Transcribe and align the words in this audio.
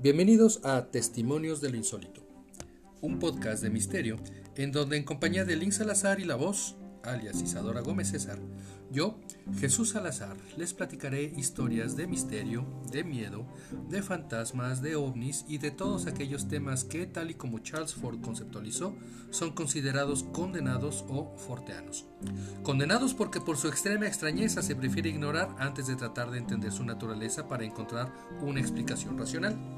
Bienvenidos 0.00 0.60
a 0.64 0.92
Testimonios 0.92 1.60
de 1.60 1.70
lo 1.70 1.76
Insólito, 1.76 2.24
un 3.00 3.18
podcast 3.18 3.64
de 3.64 3.68
misterio 3.68 4.16
en 4.54 4.70
donde 4.70 4.96
en 4.96 5.02
compañía 5.02 5.44
de 5.44 5.56
Link 5.56 5.72
Salazar 5.72 6.20
y 6.20 6.24
la 6.24 6.36
voz, 6.36 6.76
alias 7.02 7.42
Isadora 7.42 7.80
Gómez 7.80 8.10
César, 8.10 8.38
yo, 8.92 9.18
Jesús 9.58 9.90
Salazar, 9.90 10.36
les 10.56 10.72
platicaré 10.72 11.24
historias 11.36 11.96
de 11.96 12.06
misterio, 12.06 12.64
de 12.92 13.02
miedo, 13.02 13.44
de 13.90 14.00
fantasmas, 14.00 14.82
de 14.82 14.94
ovnis 14.94 15.44
y 15.48 15.58
de 15.58 15.72
todos 15.72 16.06
aquellos 16.06 16.46
temas 16.46 16.84
que, 16.84 17.04
tal 17.06 17.32
y 17.32 17.34
como 17.34 17.58
Charles 17.58 17.94
Ford 17.94 18.20
conceptualizó, 18.20 18.94
son 19.30 19.50
considerados 19.50 20.22
condenados 20.22 21.04
o 21.08 21.36
forteanos. 21.36 22.06
Condenados 22.62 23.14
porque 23.14 23.40
por 23.40 23.56
su 23.56 23.66
extrema 23.66 24.06
extrañeza 24.06 24.62
se 24.62 24.76
prefiere 24.76 25.10
ignorar 25.10 25.56
antes 25.58 25.88
de 25.88 25.96
tratar 25.96 26.30
de 26.30 26.38
entender 26.38 26.70
su 26.70 26.84
naturaleza 26.84 27.48
para 27.48 27.64
encontrar 27.64 28.14
una 28.40 28.60
explicación 28.60 29.18
racional. 29.18 29.77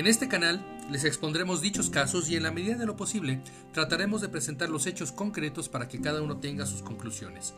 En 0.00 0.06
este 0.06 0.28
canal 0.28 0.64
les 0.90 1.04
expondremos 1.04 1.60
dichos 1.60 1.90
casos 1.90 2.30
y 2.30 2.36
en 2.36 2.44
la 2.44 2.50
medida 2.50 2.74
de 2.76 2.86
lo 2.86 2.96
posible 2.96 3.42
trataremos 3.74 4.22
de 4.22 4.30
presentar 4.30 4.70
los 4.70 4.86
hechos 4.86 5.12
concretos 5.12 5.68
para 5.68 5.88
que 5.88 6.00
cada 6.00 6.22
uno 6.22 6.38
tenga 6.38 6.64
sus 6.64 6.80
conclusiones. 6.80 7.52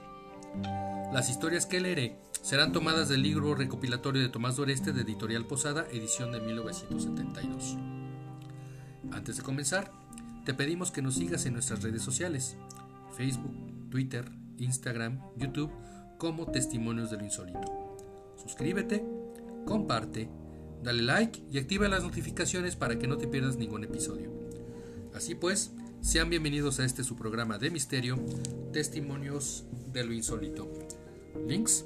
Las 1.12 1.30
historias 1.30 1.66
que 1.66 1.78
leeré 1.78 2.18
serán 2.42 2.72
tomadas 2.72 3.08
del 3.08 3.22
libro 3.22 3.54
recopilatorio 3.54 4.20
de 4.20 4.28
Tomás 4.28 4.56
Doreste 4.56 4.92
de 4.92 5.02
Editorial 5.02 5.46
Posada, 5.46 5.86
edición 5.92 6.32
de 6.32 6.40
1972. 6.40 7.76
Antes 9.12 9.36
de 9.36 9.42
comenzar, 9.44 9.92
te 10.44 10.52
pedimos 10.52 10.90
que 10.90 11.00
nos 11.00 11.14
sigas 11.14 11.46
en 11.46 11.52
nuestras 11.52 11.84
redes 11.84 12.02
sociales, 12.02 12.56
Facebook, 13.16 13.54
Twitter, 13.88 14.28
Instagram, 14.58 15.20
YouTube, 15.36 15.70
como 16.18 16.50
Testimonios 16.50 17.08
de 17.12 17.18
lo 17.18 17.24
Insólito. 17.24 17.96
Suscríbete, 18.36 19.06
comparte, 19.64 20.28
dale 20.82 21.02
like 21.02 21.42
y 21.50 21.58
activa 21.58 21.88
las 21.88 22.02
notificaciones 22.02 22.76
para 22.76 22.98
que 22.98 23.06
no 23.06 23.16
te 23.16 23.28
pierdas 23.28 23.56
ningún 23.56 23.84
episodio. 23.84 24.30
Así 25.14 25.34
pues, 25.34 25.72
sean 26.00 26.30
bienvenidos 26.30 26.80
a 26.80 26.84
este 26.84 27.04
su 27.04 27.16
programa 27.16 27.58
de 27.58 27.70
misterio, 27.70 28.18
Testimonios 28.72 29.64
de 29.92 30.04
lo 30.04 30.12
Insólito. 30.12 30.68
Links, 31.46 31.84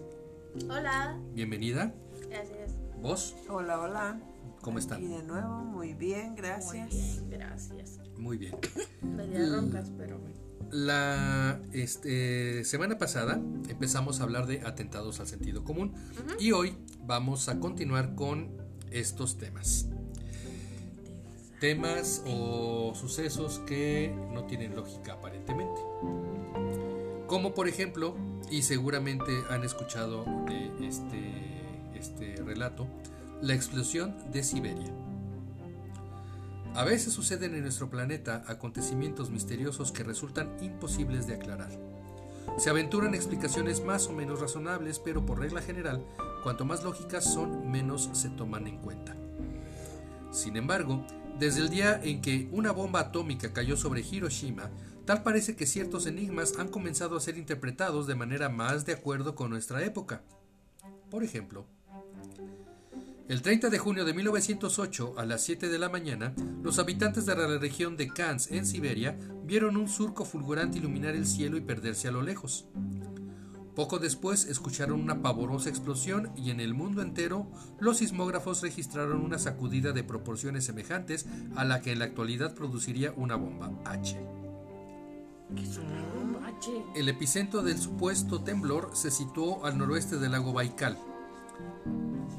Hola. 0.68 1.18
bienvenida. 1.34 1.94
Gracias. 2.28 2.72
¿Vos? 3.02 3.36
Hola, 3.48 3.80
hola. 3.80 4.20
¿Cómo 4.62 4.78
están? 4.78 5.02
Y 5.02 5.08
de 5.08 5.22
nuevo, 5.22 5.64
muy 5.64 5.94
bien, 5.94 6.34
gracias. 6.34 6.92
Muy 6.92 7.00
bien, 7.00 7.30
gracias. 7.30 8.00
Muy 8.16 8.38
bien. 8.38 8.56
Media 9.02 9.46
roncas, 9.54 9.92
pero 9.96 10.18
bueno. 10.18 10.34
La 10.72 11.60
este, 11.72 12.64
semana 12.64 12.98
pasada 12.98 13.40
empezamos 13.68 14.20
a 14.20 14.24
hablar 14.24 14.46
de 14.46 14.62
atentados 14.62 15.20
al 15.20 15.28
sentido 15.28 15.62
común 15.62 15.92
y 16.40 16.50
hoy 16.50 16.76
vamos 17.04 17.48
a 17.48 17.60
continuar 17.60 18.16
con 18.16 18.65
estos 18.90 19.38
temas. 19.38 19.86
Temas 21.60 22.22
o 22.26 22.92
sucesos 22.94 23.60
que 23.66 24.14
no 24.32 24.44
tienen 24.44 24.76
lógica 24.76 25.14
aparentemente. 25.14 25.80
Como 27.26 27.54
por 27.54 27.68
ejemplo, 27.68 28.16
y 28.50 28.62
seguramente 28.62 29.32
han 29.50 29.64
escuchado 29.64 30.24
de 30.46 30.86
este, 30.86 31.32
este 31.94 32.42
relato, 32.42 32.86
la 33.42 33.54
explosión 33.54 34.14
de 34.30 34.42
Siberia. 34.42 34.92
A 36.74 36.84
veces 36.84 37.14
suceden 37.14 37.54
en 37.54 37.62
nuestro 37.62 37.88
planeta 37.88 38.44
acontecimientos 38.46 39.30
misteriosos 39.30 39.92
que 39.92 40.04
resultan 40.04 40.54
imposibles 40.60 41.26
de 41.26 41.34
aclarar. 41.34 41.70
Se 42.56 42.70
aventuran 42.70 43.14
explicaciones 43.14 43.84
más 43.84 44.06
o 44.06 44.12
menos 44.12 44.40
razonables, 44.40 44.98
pero 44.98 45.26
por 45.26 45.38
regla 45.38 45.60
general, 45.60 46.06
cuanto 46.42 46.64
más 46.64 46.82
lógicas 46.82 47.24
son, 47.24 47.70
menos 47.70 48.08
se 48.12 48.30
toman 48.30 48.66
en 48.66 48.78
cuenta. 48.78 49.14
Sin 50.30 50.56
embargo, 50.56 51.04
desde 51.38 51.60
el 51.60 51.68
día 51.68 52.00
en 52.02 52.22
que 52.22 52.48
una 52.52 52.72
bomba 52.72 53.00
atómica 53.00 53.52
cayó 53.52 53.76
sobre 53.76 54.00
Hiroshima, 54.00 54.70
tal 55.04 55.22
parece 55.22 55.54
que 55.54 55.66
ciertos 55.66 56.06
enigmas 56.06 56.58
han 56.58 56.68
comenzado 56.68 57.16
a 57.16 57.20
ser 57.20 57.36
interpretados 57.36 58.06
de 58.06 58.14
manera 58.14 58.48
más 58.48 58.86
de 58.86 58.94
acuerdo 58.94 59.34
con 59.34 59.50
nuestra 59.50 59.84
época. 59.84 60.22
Por 61.10 61.24
ejemplo, 61.24 61.66
el 63.28 63.42
30 63.42 63.70
de 63.70 63.78
junio 63.78 64.04
de 64.04 64.14
1908, 64.14 65.14
a 65.18 65.24
las 65.24 65.42
7 65.42 65.68
de 65.68 65.78
la 65.78 65.88
mañana, 65.88 66.32
los 66.62 66.78
habitantes 66.78 67.26
de 67.26 67.34
la 67.34 67.58
región 67.58 67.96
de 67.96 68.08
Kans, 68.08 68.52
en 68.52 68.64
Siberia, 68.64 69.18
vieron 69.44 69.76
un 69.76 69.88
surco 69.88 70.24
fulgurante 70.24 70.78
iluminar 70.78 71.16
el 71.16 71.26
cielo 71.26 71.56
y 71.56 71.60
perderse 71.60 72.06
a 72.06 72.12
lo 72.12 72.22
lejos. 72.22 72.66
Poco 73.74 73.98
después 73.98 74.44
escucharon 74.46 75.00
una 75.00 75.22
pavorosa 75.22 75.68
explosión 75.68 76.30
y 76.36 76.50
en 76.50 76.60
el 76.60 76.72
mundo 76.72 77.02
entero 77.02 77.50
los 77.80 77.98
sismógrafos 77.98 78.62
registraron 78.62 79.20
una 79.20 79.38
sacudida 79.38 79.92
de 79.92 80.04
proporciones 80.04 80.64
semejantes 80.64 81.26
a 81.56 81.64
la 81.64 81.82
que 81.82 81.92
en 81.92 81.98
la 81.98 82.04
actualidad 82.06 82.54
produciría 82.54 83.12
una 83.16 83.34
bomba 83.34 83.70
H. 83.84 84.16
¿Qué 85.54 85.62
es 85.62 85.76
una 85.78 86.02
bomba 86.14 86.46
H? 86.46 86.70
El 86.94 87.08
epicentro 87.08 87.62
del 87.62 87.78
supuesto 87.78 88.40
temblor 88.40 88.90
se 88.94 89.10
situó 89.10 89.66
al 89.66 89.76
noroeste 89.76 90.16
del 90.16 90.32
lago 90.32 90.52
Baikal. 90.52 90.96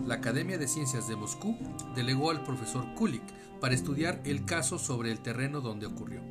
La 0.07 0.15
Academia 0.15 0.57
de 0.57 0.69
Ciencias 0.69 1.09
de 1.09 1.17
Moscú 1.17 1.57
delegó 1.93 2.31
al 2.31 2.41
profesor 2.41 2.95
Kulik 2.95 3.21
para 3.59 3.75
estudiar 3.75 4.21
el 4.23 4.45
caso 4.45 4.79
sobre 4.79 5.11
el 5.11 5.19
terreno 5.19 5.59
donde 5.59 5.85
ocurrió. 5.85 6.21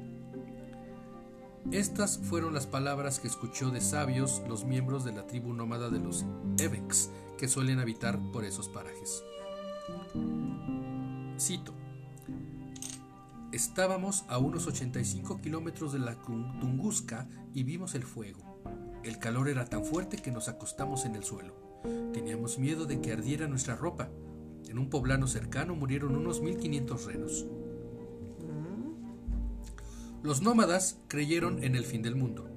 Estas 1.70 2.16
fueron 2.16 2.54
las 2.54 2.66
palabras 2.66 3.20
que 3.20 3.28
escuchó 3.28 3.70
de 3.70 3.82
sabios 3.82 4.40
los 4.48 4.64
miembros 4.64 5.04
de 5.04 5.12
la 5.12 5.26
tribu 5.26 5.52
nómada 5.52 5.90
de 5.90 5.98
los 5.98 6.24
Eveks, 6.58 7.10
que 7.36 7.48
suelen 7.48 7.78
habitar 7.78 8.18
por 8.32 8.46
esos 8.46 8.70
parajes. 8.70 9.22
Cito. 11.38 11.74
Estábamos 13.52 14.24
a 14.28 14.38
unos 14.38 14.66
85 14.66 15.42
kilómetros 15.42 15.92
de 15.92 15.98
la 15.98 16.14
Tunguska 16.14 17.28
y 17.52 17.62
vimos 17.64 17.94
el 17.94 18.04
fuego. 18.04 18.40
El 19.02 19.18
calor 19.18 19.50
era 19.50 19.66
tan 19.66 19.84
fuerte 19.84 20.16
que 20.16 20.30
nos 20.30 20.48
acostamos 20.48 21.04
en 21.04 21.14
el 21.14 21.24
suelo. 21.24 21.65
Teníamos 22.12 22.58
miedo 22.58 22.86
de 22.86 23.00
que 23.00 23.12
ardiera 23.12 23.48
nuestra 23.48 23.76
ropa. 23.76 24.10
En 24.68 24.78
un 24.78 24.90
poblado 24.90 25.26
cercano 25.26 25.74
murieron 25.74 26.16
unos 26.16 26.40
1500 26.40 27.04
renos. 27.04 27.46
Los 30.22 30.42
nómadas 30.42 30.98
creyeron 31.08 31.62
en 31.62 31.76
el 31.76 31.84
fin 31.84 32.02
del 32.02 32.16
mundo. 32.16 32.50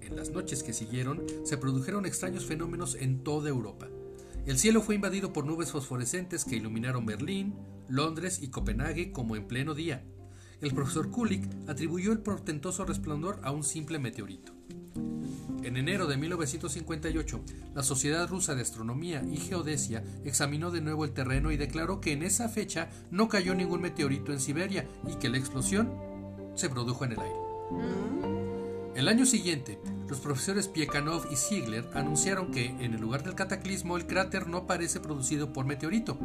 En 0.00 0.16
las 0.16 0.30
noches 0.30 0.62
que 0.62 0.74
siguieron 0.74 1.22
se 1.44 1.56
produjeron 1.56 2.04
extraños 2.04 2.44
fenómenos 2.44 2.94
en 2.94 3.24
toda 3.24 3.48
Europa. 3.48 3.88
El 4.44 4.58
cielo 4.58 4.82
fue 4.82 4.96
invadido 4.96 5.32
por 5.32 5.46
nubes 5.46 5.72
fosforescentes 5.72 6.44
que 6.44 6.56
iluminaron 6.56 7.06
Berlín, 7.06 7.54
Londres 7.88 8.42
y 8.42 8.48
Copenhague 8.48 9.12
como 9.12 9.36
en 9.36 9.48
pleno 9.48 9.72
día. 9.72 10.04
El 10.60 10.74
profesor 10.74 11.10
Kulik 11.10 11.48
atribuyó 11.66 12.12
el 12.12 12.20
portentoso 12.20 12.84
resplandor 12.84 13.40
a 13.42 13.50
un 13.50 13.64
simple 13.64 13.98
meteorito. 13.98 14.52
En 15.64 15.78
enero 15.78 16.06
de 16.06 16.18
1958, 16.18 17.40
la 17.74 17.82
Sociedad 17.82 18.28
Rusa 18.28 18.54
de 18.54 18.60
Astronomía 18.60 19.22
y 19.32 19.38
Geodesia 19.38 20.04
examinó 20.22 20.70
de 20.70 20.82
nuevo 20.82 21.06
el 21.06 21.14
terreno 21.14 21.52
y 21.52 21.56
declaró 21.56 22.02
que 22.02 22.12
en 22.12 22.22
esa 22.22 22.50
fecha 22.50 22.90
no 23.10 23.30
cayó 23.30 23.54
ningún 23.54 23.80
meteorito 23.80 24.30
en 24.30 24.40
Siberia 24.40 24.86
y 25.08 25.14
que 25.14 25.30
la 25.30 25.38
explosión 25.38 25.90
se 26.54 26.68
produjo 26.68 27.06
en 27.06 27.12
el 27.12 27.18
aire. 27.18 27.36
El 28.94 29.08
año 29.08 29.24
siguiente, 29.24 29.80
los 30.06 30.20
profesores 30.20 30.68
Piekhanov 30.68 31.32
y 31.32 31.36
Ziegler 31.36 31.88
anunciaron 31.94 32.50
que 32.50 32.66
en 32.66 32.92
el 32.92 33.00
lugar 33.00 33.22
del 33.22 33.34
cataclismo 33.34 33.96
el 33.96 34.06
cráter 34.06 34.46
no 34.46 34.66
parece 34.66 35.00
producido 35.00 35.54
por 35.54 35.64
meteorito. 35.64 36.18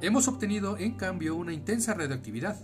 Hemos 0.00 0.26
obtenido 0.26 0.78
en 0.78 0.96
cambio 0.96 1.36
una 1.36 1.52
intensa 1.52 1.92
radioactividad. 1.92 2.56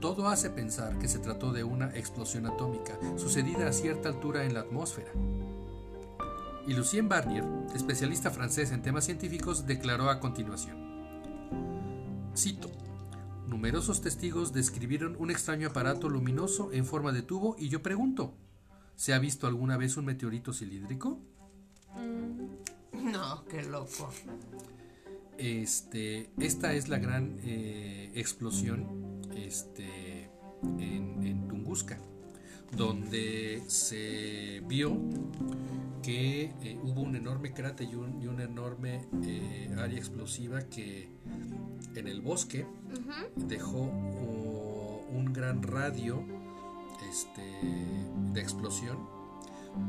Todo 0.00 0.28
hace 0.28 0.50
pensar 0.50 0.98
que 0.98 1.08
se 1.08 1.18
trató 1.18 1.52
de 1.52 1.64
una 1.64 1.86
explosión 1.96 2.46
atómica 2.46 2.98
sucedida 3.16 3.68
a 3.68 3.72
cierta 3.72 4.08
altura 4.08 4.44
en 4.44 4.54
la 4.54 4.60
atmósfera. 4.60 5.10
Y 6.66 6.74
Lucien 6.74 7.08
Barnier, 7.08 7.44
especialista 7.74 8.30
francés 8.30 8.72
en 8.72 8.82
temas 8.82 9.04
científicos, 9.04 9.66
declaró 9.66 10.10
a 10.10 10.20
continuación. 10.20 10.76
Cito. 12.36 12.70
Numerosos 13.46 14.00
testigos 14.00 14.52
describieron 14.52 15.16
un 15.18 15.30
extraño 15.30 15.68
aparato 15.68 16.08
luminoso 16.08 16.72
en 16.72 16.84
forma 16.84 17.12
de 17.12 17.22
tubo 17.22 17.54
y 17.58 17.68
yo 17.68 17.80
pregunto, 17.80 18.34
¿se 18.96 19.14
ha 19.14 19.18
visto 19.20 19.46
alguna 19.46 19.76
vez 19.76 19.96
un 19.96 20.04
meteorito 20.04 20.52
cilíndrico? 20.52 21.20
No, 22.92 23.44
qué 23.44 23.62
loco. 23.62 24.10
Este, 25.38 26.30
esta 26.38 26.72
es 26.72 26.88
la 26.88 26.98
gran 26.98 27.38
eh, 27.44 28.10
explosión 28.14 29.05
este, 29.36 30.30
en, 30.78 31.26
en 31.26 31.48
Tunguska, 31.48 31.98
donde 32.76 33.62
se 33.68 34.62
vio 34.66 34.98
que 36.02 36.52
eh, 36.62 36.78
hubo 36.82 37.02
un 37.02 37.16
enorme 37.16 37.52
cráter 37.52 37.88
y, 37.90 37.94
un, 37.96 38.22
y 38.22 38.26
una 38.28 38.44
enorme 38.44 39.08
eh, 39.24 39.74
área 39.76 39.98
explosiva 39.98 40.60
que 40.62 41.08
en 41.96 42.06
el 42.06 42.20
bosque 42.20 42.66
dejó 43.34 43.80
uh, 43.80 45.04
un 45.12 45.32
gran 45.32 45.62
radio 45.62 46.22
este, 47.10 47.42
de 48.32 48.40
explosión 48.40 48.98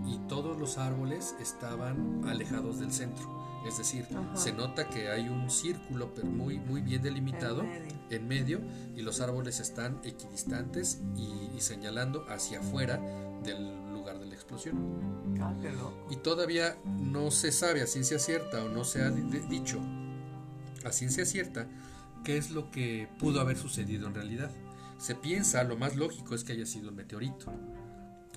y 0.08 0.18
todos 0.28 0.58
los 0.58 0.78
árboles 0.78 1.36
estaban 1.40 2.24
alejados 2.26 2.80
del 2.80 2.92
centro. 2.92 3.57
Es 3.68 3.78
decir, 3.78 4.06
Ajá. 4.12 4.36
se 4.36 4.54
nota 4.54 4.90
que 4.90 5.10
hay 5.10 5.28
un 5.28 5.50
círculo 5.50 6.14
pero 6.16 6.28
muy, 6.28 6.58
muy 6.60 6.82
bien 6.82 7.02
delimitado 7.02 7.62
En 7.62 7.70
medio. 7.70 7.98
en 8.10 8.28
medio 8.28 8.62
y 8.96 9.02
los 9.02 9.20
árboles 9.22 9.60
están 9.60 10.00
equidistantes 10.04 11.02
y, 11.16 11.50
y 11.56 11.62
señalando 11.62 12.26
hacia 12.30 12.60
afuera 12.60 12.98
del 13.44 13.92
lugar 13.94 14.20
de 14.20 14.26
la 14.28 14.36
explosión. 14.36 15.38
Ah, 15.42 15.54
qué 15.62 15.72
loco. 15.72 16.08
Y 16.10 16.16
todavía 16.18 16.78
no 16.86 17.30
se 17.32 17.52
sabe 17.52 17.82
a 17.82 17.88
ciencia 17.88 18.20
cierta 18.20 18.64
o 18.64 18.70
no 18.70 18.84
se 18.84 19.02
ha 19.02 19.10
di- 19.10 19.22
di- 19.24 19.46
dicho 19.48 19.80
a 20.86 20.92
ciencia 20.92 21.26
cierta 21.26 21.68
qué 22.24 22.38
es 22.38 22.52
lo 22.52 22.72
que 22.72 23.08
pudo 23.20 23.42
haber 23.42 23.58
sucedido 23.58 24.08
en 24.08 24.16
realidad. 24.16 24.50
Se 24.98 25.14
piensa, 25.14 25.64
lo 25.64 25.76
más 25.78 25.96
lógico 25.96 26.34
es 26.36 26.44
que 26.44 26.54
haya 26.54 26.66
sido 26.66 26.90
un 26.90 26.96
meteorito. 26.96 27.52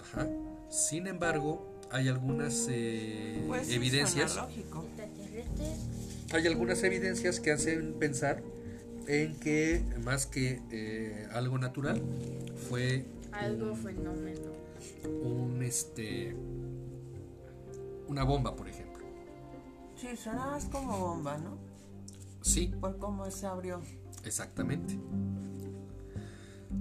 Ajá. 0.03 0.27
Sin 0.69 1.07
embargo, 1.07 1.79
hay 1.91 2.09
algunas 2.09 2.67
eh, 2.69 3.43
Pues 3.49 3.71
evidencias. 3.71 4.39
Hay 6.33 6.47
algunas 6.47 6.83
evidencias 6.85 7.41
que 7.41 7.51
hacen 7.53 7.95
pensar 7.95 8.43
en 9.07 9.35
que 9.41 9.83
más 10.05 10.27
que 10.27 10.61
eh, 10.71 11.27
algo 11.33 11.59
natural 11.59 12.01
fue 12.69 13.05
Algo 13.33 13.75
fenómeno. 13.75 14.53
un 15.23 15.63
este 15.63 16.37
una 18.09 18.25
bomba, 18.25 18.55
por 18.57 18.69
ejemplo. 18.69 19.05
Sí, 19.97 20.09
suena 20.17 20.47
más 20.47 20.65
como 20.67 20.99
bomba, 20.99 21.37
¿no? 21.39 21.59
Sí, 22.43 22.73
Por 22.81 22.99
cómo 22.99 23.31
se 23.31 23.47
abrió. 23.47 23.81
exactamente. 24.25 24.99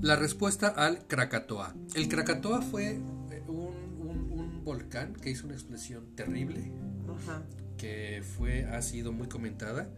La 0.02 0.16
respuesta 0.16 0.68
al 0.70 1.06
Krakatoa. 1.08 1.76
El 1.96 2.08
Krakatoa 2.08 2.62
fue 2.62 2.92
eh, 3.32 3.44
un, 3.48 3.74
un- 4.08 4.32
un 4.32 4.64
volcán 4.64 5.14
que 5.14 5.32
hizo 5.32 5.46
una 5.48 5.56
explosión 5.56 6.16
terrible, 6.16 6.72
Ajá. 7.08 7.42
Que 7.80 8.22
fue 8.38 8.66
ha 8.66 8.82
sido 8.82 9.12
muy 9.12 9.28
comentada 9.28 9.90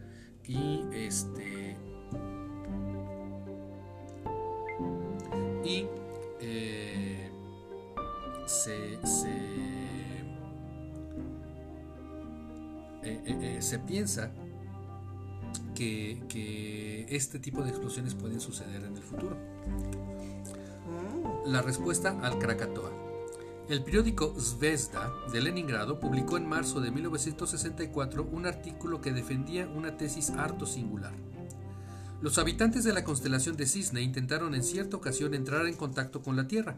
y 0.46 0.82
este 0.92 1.76
y 5.64 5.86
eh, 6.40 7.30
se 8.46 8.98
se, 9.06 9.30
eh, 13.02 13.20
eh, 13.26 13.56
se 13.60 13.78
piensa 13.80 14.30
que, 15.74 16.22
que 16.28 17.06
este 17.10 17.38
tipo 17.38 17.62
de 17.62 17.70
explosiones 17.70 18.14
pueden 18.14 18.40
suceder 18.40 18.84
en 18.84 18.96
el 18.96 19.02
futuro. 19.02 19.36
Mm, 20.86 21.50
La 21.50 21.62
respuesta 21.62 22.18
al 22.20 22.38
Krakatoa. 22.38 23.11
El 23.68 23.84
periódico 23.84 24.34
Zvezda 24.38 25.12
de 25.32 25.40
Leningrado 25.40 26.00
publicó 26.00 26.36
en 26.36 26.48
marzo 26.48 26.80
de 26.80 26.90
1964 26.90 28.28
un 28.30 28.46
artículo 28.46 29.00
que 29.00 29.12
defendía 29.12 29.68
una 29.68 29.96
tesis 29.96 30.30
harto 30.30 30.66
singular. 30.66 31.14
Los 32.20 32.38
habitantes 32.38 32.82
de 32.82 32.92
la 32.92 33.04
constelación 33.04 33.56
de 33.56 33.66
Cisne 33.66 34.02
intentaron 34.02 34.54
en 34.54 34.64
cierta 34.64 34.96
ocasión 34.96 35.32
entrar 35.32 35.66
en 35.66 35.74
contacto 35.74 36.22
con 36.22 36.36
la 36.36 36.48
Tierra. 36.48 36.76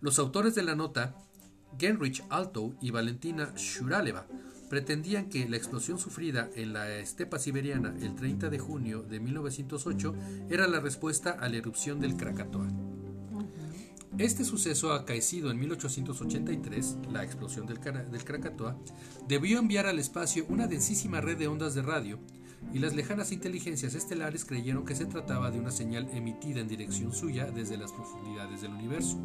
Los 0.00 0.18
autores 0.20 0.54
de 0.54 0.62
la 0.62 0.76
nota, 0.76 1.16
Genrich 1.78 2.22
Alto 2.30 2.74
y 2.80 2.92
Valentina 2.92 3.52
Shuraleva, 3.56 4.26
pretendían 4.70 5.28
que 5.28 5.48
la 5.48 5.56
explosión 5.56 5.98
sufrida 5.98 6.48
en 6.54 6.72
la 6.72 6.88
estepa 6.98 7.38
siberiana 7.38 7.94
el 8.00 8.14
30 8.14 8.48
de 8.48 8.58
junio 8.58 9.02
de 9.02 9.20
1908 9.20 10.14
era 10.48 10.66
la 10.66 10.80
respuesta 10.80 11.32
a 11.32 11.48
la 11.48 11.56
erupción 11.56 12.00
del 12.00 12.16
Krakatoa. 12.16 12.68
Este 14.22 14.44
suceso 14.44 14.92
acaecido 14.92 15.50
en 15.50 15.58
1883, 15.58 16.98
la 17.10 17.24
explosión 17.24 17.66
del, 17.66 17.80
del 17.80 18.24
Krakatoa, 18.24 18.78
debió 19.26 19.58
enviar 19.58 19.86
al 19.86 19.98
espacio 19.98 20.46
una 20.48 20.68
densísima 20.68 21.20
red 21.20 21.36
de 21.36 21.48
ondas 21.48 21.74
de 21.74 21.82
radio, 21.82 22.20
y 22.72 22.78
las 22.78 22.94
lejanas 22.94 23.32
inteligencias 23.32 23.96
estelares 23.96 24.44
creyeron 24.44 24.84
que 24.84 24.94
se 24.94 25.06
trataba 25.06 25.50
de 25.50 25.58
una 25.58 25.72
señal 25.72 26.08
emitida 26.12 26.60
en 26.60 26.68
dirección 26.68 27.12
suya 27.12 27.50
desde 27.50 27.76
las 27.76 27.92
profundidades 27.92 28.62
del 28.62 28.74
universo. 28.74 29.18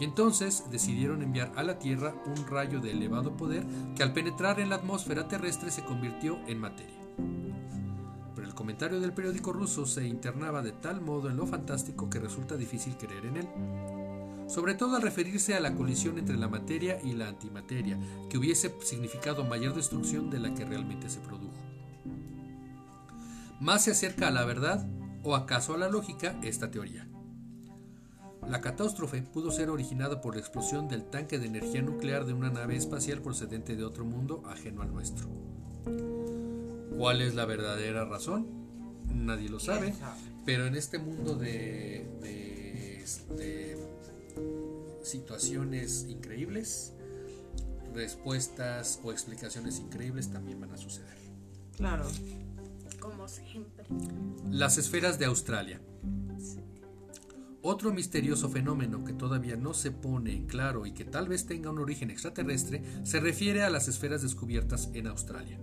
Y 0.00 0.04
entonces 0.04 0.64
decidieron 0.70 1.20
enviar 1.20 1.52
a 1.54 1.62
la 1.62 1.78
Tierra 1.78 2.14
un 2.24 2.46
rayo 2.46 2.80
de 2.80 2.92
elevado 2.92 3.36
poder 3.36 3.66
que 3.94 4.02
al 4.02 4.14
penetrar 4.14 4.58
en 4.58 4.70
la 4.70 4.76
atmósfera 4.76 5.28
terrestre 5.28 5.70
se 5.70 5.84
convirtió 5.84 6.38
en 6.48 6.58
materia. 6.60 6.96
Comentario 8.62 9.00
del 9.00 9.12
periódico 9.12 9.52
ruso 9.52 9.86
se 9.86 10.06
internaba 10.06 10.62
de 10.62 10.70
tal 10.70 11.00
modo 11.00 11.28
en 11.28 11.36
lo 11.36 11.48
fantástico 11.48 12.08
que 12.08 12.20
resulta 12.20 12.56
difícil 12.56 12.96
creer 12.96 13.26
en 13.26 13.38
él. 13.38 13.48
Sobre 14.48 14.76
todo 14.76 14.94
al 14.94 15.02
referirse 15.02 15.56
a 15.56 15.60
la 15.60 15.74
colisión 15.74 16.16
entre 16.16 16.36
la 16.36 16.46
materia 16.46 17.00
y 17.02 17.14
la 17.14 17.26
antimateria, 17.26 17.98
que 18.30 18.38
hubiese 18.38 18.72
significado 18.82 19.44
mayor 19.44 19.74
destrucción 19.74 20.30
de 20.30 20.38
la 20.38 20.54
que 20.54 20.64
realmente 20.64 21.10
se 21.10 21.18
produjo. 21.18 21.56
Más 23.58 23.82
se 23.82 23.90
acerca 23.90 24.28
a 24.28 24.30
la 24.30 24.44
verdad, 24.44 24.88
o 25.24 25.34
acaso 25.34 25.74
a 25.74 25.78
la 25.78 25.88
lógica, 25.88 26.38
esta 26.44 26.70
teoría. 26.70 27.08
La 28.46 28.60
catástrofe 28.60 29.22
pudo 29.22 29.50
ser 29.50 29.70
originada 29.70 30.20
por 30.20 30.36
la 30.36 30.40
explosión 30.40 30.86
del 30.86 31.02
tanque 31.02 31.40
de 31.40 31.48
energía 31.48 31.82
nuclear 31.82 32.26
de 32.26 32.32
una 32.32 32.50
nave 32.50 32.76
espacial 32.76 33.22
procedente 33.22 33.74
de 33.74 33.82
otro 33.82 34.04
mundo 34.04 34.44
ajeno 34.46 34.82
al 34.82 34.92
nuestro. 34.92 35.28
¿Cuál 36.96 37.20
es 37.22 37.34
la 37.34 37.44
verdadera 37.46 38.04
razón? 38.04 38.46
Nadie 39.14 39.48
lo 39.48 39.60
sabe, 39.60 39.94
pero 40.44 40.66
en 40.66 40.74
este 40.76 40.98
mundo 40.98 41.34
de, 41.34 42.06
de- 42.22 43.04
de 43.36 43.78
situaciones 45.02 46.06
increíbles, 46.08 46.94
respuestas 47.94 49.00
o 49.02 49.12
explicaciones 49.12 49.78
increíbles 49.80 50.30
también 50.30 50.60
van 50.60 50.72
a 50.72 50.76
suceder. 50.76 51.16
Claro. 51.76 52.04
Como 53.00 53.26
siempre. 53.28 53.84
Las 54.50 54.78
esferas 54.78 55.18
de 55.18 55.24
Australia. 55.26 55.80
Otro 57.64 57.92
misterioso 57.92 58.48
fenómeno 58.48 59.04
que 59.04 59.12
todavía 59.12 59.56
no 59.56 59.72
se 59.74 59.90
pone 59.92 60.32
en 60.34 60.46
claro 60.46 60.84
y 60.86 60.92
que 60.92 61.04
tal 61.04 61.28
vez 61.28 61.46
tenga 61.46 61.70
un 61.70 61.78
origen 61.78 62.10
extraterrestre 62.10 62.82
se 63.04 63.20
refiere 63.20 63.62
a 63.62 63.70
las 63.70 63.86
esferas 63.88 64.22
descubiertas 64.22 64.90
en 64.94 65.06
Australia. 65.06 65.60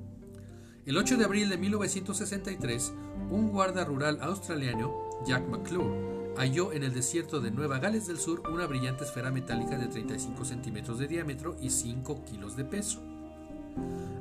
El 0.86 0.98
8 0.98 1.18
de 1.18 1.26
abril 1.26 1.50
de 1.50 1.58
1963, 1.58 2.94
un 3.30 3.50
guarda 3.50 3.84
rural 3.84 4.18
australiano, 4.22 5.10
Jack 5.26 5.48
McClure, 5.48 6.34
halló 6.38 6.72
en 6.72 6.84
el 6.84 6.94
desierto 6.94 7.42
de 7.42 7.52
Nueva 7.52 7.80
Gales 7.80 8.08
del 8.08 8.18
Sur 8.18 8.42
una 8.50 8.66
brillante 8.66 9.04
esfera 9.04 9.30
metálica 9.30 9.78
de 9.78 9.88
35 9.88 10.46
centímetros 10.46 10.98
de 10.98 11.08
diámetro 11.08 11.58
y 11.62 11.70
5 11.70 12.24
kilos 12.24 12.56
de 12.56 12.64
peso. 12.64 13.02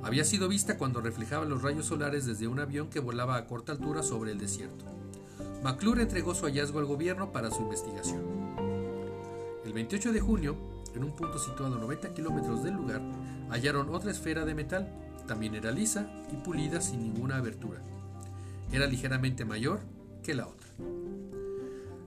Había 0.02 0.24
sido 0.24 0.48
vista 0.48 0.76
cuando 0.76 1.00
reflejaba 1.00 1.44
los 1.44 1.62
rayos 1.62 1.86
solares 1.86 2.26
desde 2.26 2.48
un 2.48 2.58
avión 2.58 2.90
que 2.90 3.00
volaba 3.00 3.36
a 3.36 3.46
corta 3.46 3.72
altura 3.72 4.02
sobre 4.02 4.32
el 4.32 4.38
desierto. 4.38 4.84
McClure 5.62 6.02
entregó 6.02 6.34
su 6.34 6.44
hallazgo 6.44 6.80
al 6.80 6.86
gobierno 6.86 7.32
para 7.32 7.50
su 7.50 7.62
investigación. 7.62 8.22
El 9.64 9.72
28 9.72 10.12
de 10.12 10.20
junio, 10.20 10.56
en 10.94 11.04
un 11.04 11.14
punto 11.14 11.38
situado 11.38 11.76
a 11.76 11.78
90 11.78 12.14
kilómetros 12.14 12.64
del 12.64 12.74
lugar, 12.74 13.00
hallaron 13.48 13.94
otra 13.94 14.10
esfera 14.10 14.44
de 14.44 14.54
metal, 14.54 15.07
también 15.28 15.54
era 15.54 15.70
lisa 15.70 16.10
y 16.32 16.36
pulida 16.36 16.80
sin 16.80 17.00
ninguna 17.04 17.36
abertura. 17.36 17.80
Era 18.72 18.88
ligeramente 18.88 19.44
mayor 19.44 19.78
que 20.24 20.34
la 20.34 20.48
otra. 20.48 20.68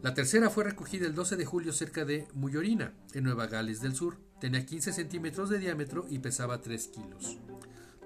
La 0.02 0.14
tercera 0.14 0.50
fue 0.50 0.66
recogida 0.66 1.08
el 1.08 1.16
12 1.16 1.38
de 1.38 1.46
julio 1.46 1.72
cerca 1.72 2.04
de 2.04 2.28
Muyorina, 2.34 2.92
en 3.14 3.24
Nueva 3.24 3.48
Gales 3.48 3.80
del 3.80 3.96
Sur. 3.96 4.18
Tenía 4.42 4.66
15 4.66 4.92
centímetros 4.92 5.50
de 5.50 5.60
diámetro 5.60 6.06
y 6.10 6.20
pesaba 6.20 6.60
3 6.60 6.88
kilos 6.88 7.38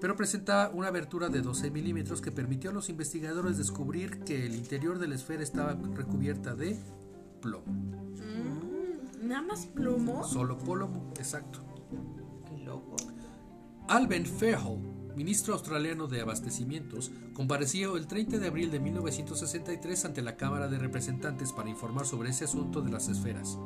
pero 0.00 0.16
presentaba 0.16 0.70
una 0.74 0.88
abertura 0.88 1.28
de 1.28 1.40
12 1.40 1.70
milímetros 1.70 2.20
que 2.20 2.30
permitió 2.30 2.70
a 2.70 2.72
los 2.72 2.88
investigadores 2.88 3.56
descubrir 3.56 4.20
que 4.20 4.46
el 4.46 4.54
interior 4.54 4.98
de 4.98 5.08
la 5.08 5.14
esfera 5.14 5.42
estaba 5.42 5.72
recubierta 5.94 6.54
de 6.54 6.78
plomo. 7.40 7.72
Mm, 7.72 9.26
Nada 9.28 9.42
más 9.42 9.66
plumo. 9.66 10.24
Solo 10.24 10.58
plomo, 10.58 11.12
exacto. 11.18 11.60
Qué 12.46 12.58
loco. 12.58 12.96
Alben 13.88 14.26
Fairhall, 14.26 14.80
ministro 15.16 15.54
australiano 15.54 16.08
de 16.08 16.20
Abastecimientos, 16.20 17.10
compareció 17.32 17.96
el 17.96 18.06
30 18.06 18.38
de 18.38 18.48
abril 18.48 18.70
de 18.70 18.80
1963 18.80 20.04
ante 20.04 20.20
la 20.20 20.36
Cámara 20.36 20.68
de 20.68 20.78
Representantes 20.78 21.52
para 21.52 21.70
informar 21.70 22.04
sobre 22.04 22.28
ese 22.28 22.44
asunto 22.44 22.82
de 22.82 22.90
las 22.90 23.08
esferas. 23.08 23.58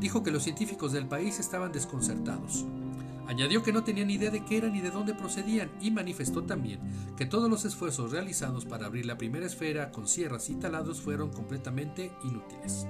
Dijo 0.00 0.22
que 0.22 0.30
los 0.30 0.42
científicos 0.42 0.92
del 0.92 1.06
país 1.06 1.38
estaban 1.38 1.72
desconcertados. 1.72 2.64
Añadió 3.26 3.62
que 3.62 3.72
no 3.72 3.84
tenían 3.84 4.10
idea 4.10 4.30
de 4.30 4.42
qué 4.44 4.56
eran 4.56 4.72
ni 4.72 4.80
de 4.80 4.90
dónde 4.90 5.14
procedían 5.14 5.70
y 5.78 5.90
manifestó 5.90 6.42
también 6.42 6.80
que 7.18 7.26
todos 7.26 7.50
los 7.50 7.66
esfuerzos 7.66 8.10
realizados 8.10 8.64
para 8.64 8.86
abrir 8.86 9.04
la 9.04 9.18
primera 9.18 9.44
esfera 9.44 9.92
con 9.92 10.08
sierras 10.08 10.48
y 10.48 10.54
taladros 10.54 11.02
fueron 11.02 11.30
completamente 11.30 12.12
inútiles. 12.24 12.86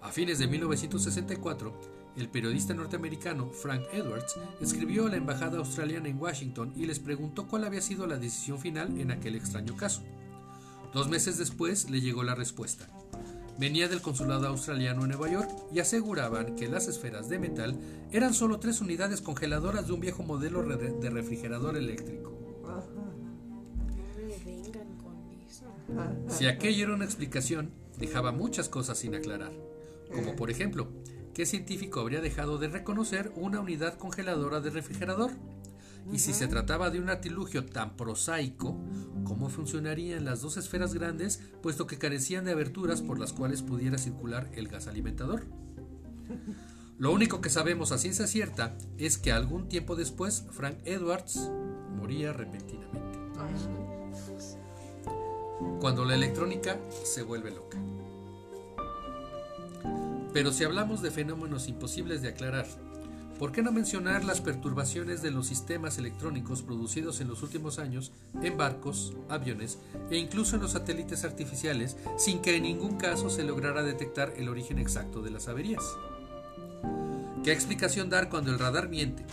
A 0.00 0.10
fines 0.10 0.40
de 0.40 0.48
1964, 0.48 2.01
el 2.16 2.28
periodista 2.28 2.74
norteamericano 2.74 3.50
Frank 3.50 3.84
Edwards 3.92 4.36
escribió 4.60 5.06
a 5.06 5.10
la 5.10 5.16
embajada 5.16 5.58
australiana 5.58 6.08
en 6.08 6.20
Washington 6.20 6.72
y 6.76 6.86
les 6.86 6.98
preguntó 6.98 7.48
cuál 7.48 7.64
había 7.64 7.80
sido 7.80 8.06
la 8.06 8.18
decisión 8.18 8.58
final 8.58 9.00
en 9.00 9.10
aquel 9.10 9.34
extraño 9.34 9.76
caso. 9.76 10.02
Dos 10.92 11.08
meses 11.08 11.38
después 11.38 11.88
le 11.88 12.00
llegó 12.00 12.22
la 12.22 12.34
respuesta. 12.34 12.88
venía 13.58 13.88
del 13.88 14.02
consulado 14.02 14.46
australiano 14.48 15.02
en 15.02 15.10
Nueva 15.10 15.30
York 15.30 15.50
y 15.72 15.80
aseguraban 15.80 16.56
que 16.56 16.68
las 16.68 16.88
esferas 16.88 17.28
de 17.28 17.38
metal 17.38 17.78
eran 18.10 18.34
solo 18.34 18.58
tres 18.58 18.80
unidades 18.80 19.20
congeladoras 19.20 19.86
de 19.86 19.92
un 19.92 20.00
viejo 20.00 20.22
modelo 20.22 20.62
de 20.62 21.10
refrigerador 21.10 21.76
eléctrico. 21.76 22.32
Si 26.28 26.46
aquello 26.46 26.84
era 26.84 26.94
una 26.94 27.04
explicación, 27.04 27.70
dejaba 27.98 28.32
muchas 28.32 28.68
cosas 28.68 28.98
sin 28.98 29.14
aclarar, 29.14 29.52
como 30.12 30.34
por 30.34 30.50
ejemplo, 30.50 30.88
¿qué 31.34 31.46
científico 31.46 32.00
habría 32.00 32.20
dejado 32.20 32.58
de 32.58 32.68
reconocer 32.68 33.32
una 33.36 33.60
unidad 33.60 33.98
congeladora 33.98 34.60
de 34.60 34.70
refrigerador? 34.70 35.32
Y 36.12 36.18
si 36.18 36.32
se 36.32 36.48
trataba 36.48 36.90
de 36.90 36.98
un 36.98 37.10
artilugio 37.10 37.64
tan 37.64 37.96
prosaico, 37.96 38.76
¿cómo 39.24 39.48
funcionarían 39.48 40.24
las 40.24 40.40
dos 40.40 40.56
esferas 40.56 40.94
grandes, 40.94 41.40
puesto 41.62 41.86
que 41.86 41.98
carecían 41.98 42.44
de 42.44 42.52
aberturas 42.52 43.02
por 43.02 43.18
las 43.20 43.32
cuales 43.32 43.62
pudiera 43.62 43.98
circular 43.98 44.50
el 44.54 44.68
gas 44.68 44.88
alimentador? 44.88 45.44
Lo 46.98 47.12
único 47.12 47.40
que 47.40 47.50
sabemos 47.50 47.92
a 47.92 47.98
ciencia 47.98 48.26
cierta 48.26 48.76
es 48.98 49.18
que 49.18 49.32
algún 49.32 49.68
tiempo 49.68 49.96
después 49.96 50.44
Frank 50.50 50.76
Edwards 50.84 51.50
moría 51.96 52.32
repentinamente 52.32 53.22
cuando 55.80 56.04
la 56.04 56.14
electrónica 56.14 56.78
se 57.04 57.22
vuelve 57.22 57.50
loca. 57.50 57.76
Pero 60.32 60.52
si 60.52 60.64
hablamos 60.64 61.02
de 61.02 61.10
fenómenos 61.10 61.68
imposibles 61.68 62.22
de 62.22 62.28
aclarar, 62.28 62.66
¿por 63.38 63.52
qué 63.52 63.62
no 63.62 63.70
mencionar 63.70 64.24
las 64.24 64.40
perturbaciones 64.40 65.20
de 65.20 65.30
los 65.30 65.46
sistemas 65.46 65.98
electrónicos 65.98 66.62
producidos 66.62 67.20
en 67.20 67.28
los 67.28 67.42
últimos 67.42 67.78
años 67.78 68.12
en 68.42 68.56
barcos, 68.56 69.14
aviones 69.28 69.78
e 70.10 70.16
incluso 70.16 70.56
en 70.56 70.62
los 70.62 70.72
satélites 70.72 71.24
artificiales 71.24 71.96
sin 72.16 72.40
que 72.40 72.56
en 72.56 72.62
ningún 72.62 72.96
caso 72.96 73.28
se 73.28 73.44
lograra 73.44 73.82
detectar 73.82 74.32
el 74.36 74.48
origen 74.48 74.78
exacto 74.78 75.20
de 75.22 75.30
las 75.30 75.48
averías? 75.48 75.84
¿Qué 77.44 77.52
explicación 77.52 78.08
dar 78.08 78.30
cuando 78.30 78.52
el 78.52 78.58
radar 78.58 78.88
miente? 78.88 79.24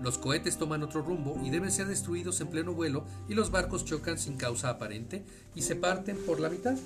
Los 0.00 0.16
cohetes 0.16 0.58
toman 0.58 0.82
otro 0.82 1.02
rumbo 1.02 1.40
y 1.44 1.50
deben 1.50 1.70
ser 1.70 1.86
destruidos 1.86 2.40
en 2.40 2.48
pleno 2.48 2.72
vuelo 2.72 3.04
y 3.28 3.34
los 3.34 3.50
barcos 3.50 3.84
chocan 3.84 4.18
sin 4.18 4.36
causa 4.36 4.70
aparente 4.70 5.24
y 5.54 5.62
se 5.62 5.76
parten 5.76 6.16
por 6.24 6.40
la 6.40 6.48
mitad. 6.48 6.76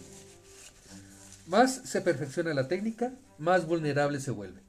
Más 1.46 1.82
se 1.84 2.00
perfecciona 2.00 2.54
la 2.54 2.68
técnica, 2.68 3.12
más 3.38 3.66
vulnerable 3.66 4.20
se 4.20 4.30
vuelve. 4.30 4.60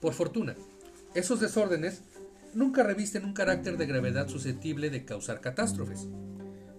Por 0.00 0.12
fortuna, 0.12 0.54
esos 1.14 1.40
desórdenes 1.40 2.02
nunca 2.54 2.82
revisten 2.82 3.24
un 3.24 3.34
carácter 3.34 3.76
de 3.76 3.86
gravedad 3.86 4.28
susceptible 4.28 4.90
de 4.90 5.04
causar 5.04 5.40
catástrofes. 5.40 6.08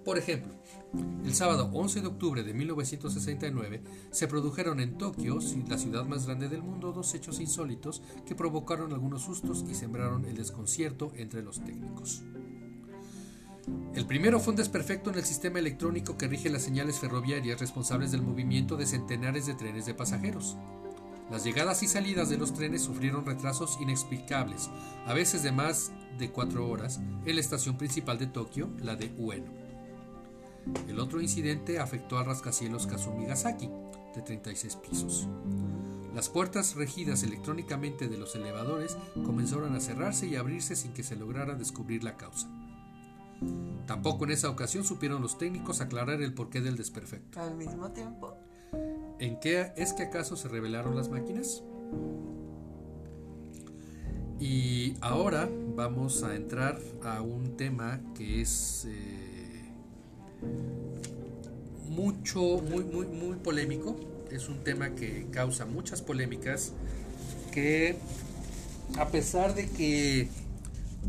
Por 0.03 0.20
ejemplo, 0.20 0.53
el 1.24 1.34
sábado 1.34 1.72
11 1.74 2.01
de 2.01 2.08
octubre 2.08 2.44
de 2.44 2.53
1969 2.53 3.82
se 4.12 4.27
produjeron 4.27 4.79
en 4.79 4.98
Tokio, 4.98 5.39
la 5.67 5.77
ciudad 5.79 6.05
más 6.05 6.27
grande 6.27 6.48
del 6.48 6.62
mundo, 6.62 6.91
dos 6.91 7.15
hechos 7.15 7.39
insólitos 7.39 8.03
que 8.27 8.36
provocaron 8.36 8.94
algunos 8.94 9.24
sustos 9.24 9.65
y 9.67 9.74
sembraron 9.74 10.25
el 10.25 10.36
desconcierto 10.36 11.12
entre 11.15 11.41
los 11.41 11.63
técnicos. 11.63 12.22
El 13.95 14.05
primero 14.05 14.39
fue 14.39 14.51
un 14.51 14.57
desperfecto 14.57 15.10
en 15.10 15.17
el 15.17 15.25
sistema 15.25 15.60
electrónico 15.60 16.17
que 16.17 16.27
rige 16.27 16.50
las 16.50 16.63
señales 16.63 17.00
ferroviarias 17.00 17.60
responsables 17.60 18.12
del 18.12 18.22
movimiento 18.22 18.75
de 18.77 18.86
centenares 18.86 19.45
de 19.45 19.55
trenes 19.55 19.86
de 19.86 19.93
pasajeros. 19.93 20.57
Las 21.31 21.43
llegadas 21.43 21.81
y 21.81 21.88
salidas 21.88 22.29
de 22.29 22.38
los 22.38 22.53
trenes 22.53 22.84
sufrieron 22.84 23.25
retrasos 23.25 23.79
inexplicables, 23.81 24.69
a 25.07 25.13
veces 25.13 25.41
de 25.41 25.51
más 25.51 25.91
de 26.19 26.29
cuatro 26.29 26.69
horas, 26.69 27.00
en 27.25 27.36
la 27.36 27.41
estación 27.41 27.77
principal 27.77 28.19
de 28.19 28.27
Tokio, 28.27 28.69
la 28.79 28.95
de 28.95 29.12
Ueno. 29.17 29.51
El 30.88 31.00
otro 31.00 31.22
incidente 31.22 31.79
afectó 31.79 32.17
al 32.19 32.25
rascacielos 32.25 32.86
Kazumi 32.86 33.25
Gasaki, 33.25 33.69
de 34.15 34.22
36 34.22 34.75
pisos. 34.75 35.27
Las 36.13 36.29
puertas 36.29 36.75
regidas 36.75 37.24
electrónicamente 37.24 38.07
de 38.07 38.17
los 38.17 38.36
elevadores 38.36 38.98
comenzaron 39.25 39.75
a 39.75 39.79
cerrarse 39.79 40.27
y 40.27 40.36
abrirse 40.36 40.75
sin 40.75 40.93
que 40.93 41.03
se 41.03 41.15
lograra 41.15 41.55
descubrir 41.55 42.03
la 42.03 42.17
causa. 42.17 42.48
Tampoco 43.86 44.25
en 44.25 44.32
esa 44.32 44.50
ocasión 44.50 44.84
supieron 44.84 45.22
los 45.22 45.38
técnicos 45.38 45.82
aclarar 45.82 46.22
el 46.22 46.34
porqué 46.34 46.62
del 46.62 46.75
desperfecto. 46.75 47.39
Al 47.39 47.56
mismo 47.56 47.92
tiempo. 47.92 48.36
¿En 49.20 49.39
qué 49.39 49.72
es 49.77 49.94
que 49.94 50.04
acaso 50.04 50.36
se 50.36 50.48
revelaron 50.48 50.96
las 50.96 51.10
máquinas? 51.10 51.63
Y 54.39 54.96
ahora 55.01 55.50
vamos 55.75 56.24
a 56.24 56.36
entrar 56.36 56.80
a 57.04 57.22
un 57.22 57.56
tema 57.56 58.01
que 58.15 58.42
es 58.42 58.86
eh, 58.89 59.65
mucho, 61.89 62.62
muy, 62.62 62.84
muy, 62.84 63.06
muy 63.06 63.38
polémico. 63.38 63.96
Es 64.30 64.50
un 64.50 64.63
tema 64.63 64.89
que 64.96 65.27
causa 65.32 65.65
muchas 65.65 66.01
polémicas. 66.01 66.74
Que 67.54 67.96
a 68.98 69.08
pesar 69.08 69.56
de 69.56 69.70
que 69.70 70.27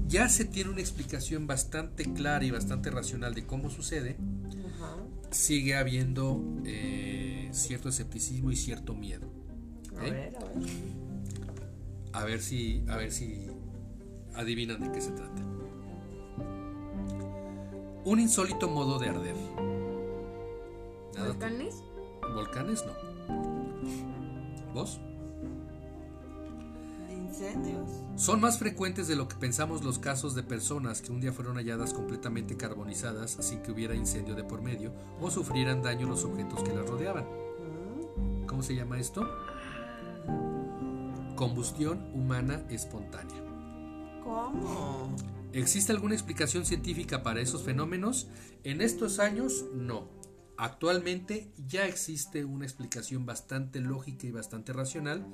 ya 0.07 0.29
se 0.29 0.45
tiene 0.45 0.71
una 0.71 0.81
explicación 0.81 1.47
bastante 1.47 2.05
clara 2.13 2.45
y 2.45 2.51
bastante 2.51 2.91
racional 2.91 3.35
de 3.35 3.47
cómo 3.47 3.71
sucede, 3.71 4.17
sigue 5.31 5.77
habiendo 5.77 6.43
eh, 6.65 7.49
cierto 7.53 7.89
escepticismo 7.89 8.51
y 8.51 8.57
cierto 8.57 8.95
miedo. 8.95 9.27
A 9.99 10.07
¿eh? 10.07 10.11
ver, 10.11 10.37
a 10.37 10.45
ver. 10.45 10.57
A 12.13 12.25
ver 12.25 12.41
si, 12.41 12.85
a 12.89 12.97
ver 12.97 13.13
si 13.13 13.47
adivinan 14.35 14.81
de 14.81 14.93
qué 14.93 15.01
se 15.01 15.11
trata. 15.11 15.43
Un 18.05 18.21
insólito 18.21 18.69
modo 18.69 18.99
de 18.99 19.09
arder. 19.09 19.35
Nada- 21.15 21.29
¿Volcanes? 21.29 21.75
Volcanes 22.35 22.85
no. 22.87 24.73
¿Vos? 24.73 25.01
Incendios. 27.29 27.91
Son 28.17 28.41
más 28.41 28.59
frecuentes 28.59 29.09
de 29.09 29.17
lo 29.17 29.29
que 29.29 29.37
pensamos 29.37 29.85
los 29.85 29.99
casos 29.99 30.35
de 30.35 30.43
personas 30.43 31.03
que 31.03 31.13
un 31.13 31.21
día 31.21 31.33
fueron 31.33 31.57
halladas 31.57 31.93
completamente 31.93 32.57
carbonizadas 32.57 33.37
sin 33.41 33.61
que 33.63 33.73
hubiera 33.73 33.95
incendio 33.95 34.35
de 34.35 34.45
por 34.45 34.63
medio 34.63 34.93
o 35.21 35.31
sufrieran 35.31 35.83
daño 35.83 36.09
los 36.09 36.25
objetos 36.25 36.63
que 36.63 36.75
las 36.75 36.87
rodeaban. 36.87 37.25
Mm, 37.25 38.47
¿Cómo 38.47 38.63
se 38.63 38.75
llama 38.75 38.99
esto? 38.99 39.29
Combustión 41.35 42.11
humana 42.15 42.65
espontánea. 42.71 43.43
¿Cómo? 44.23 45.15
¿Existe 45.53 45.93
alguna 45.93 46.15
explicación 46.15 46.67
científica 46.67 47.23
para 47.23 47.41
esos 47.41 47.63
fenómenos? 47.63 48.29
En 48.65 48.81
estos 48.81 49.19
años, 49.19 49.65
no. 49.75 50.09
Actualmente 50.59 51.53
ya 51.69 51.87
existe 51.87 52.45
una 52.45 52.65
explicación 52.65 53.27
bastante 53.27 53.81
lógica 53.81 54.27
y 54.27 54.31
bastante 54.31 54.73
racional 54.73 55.27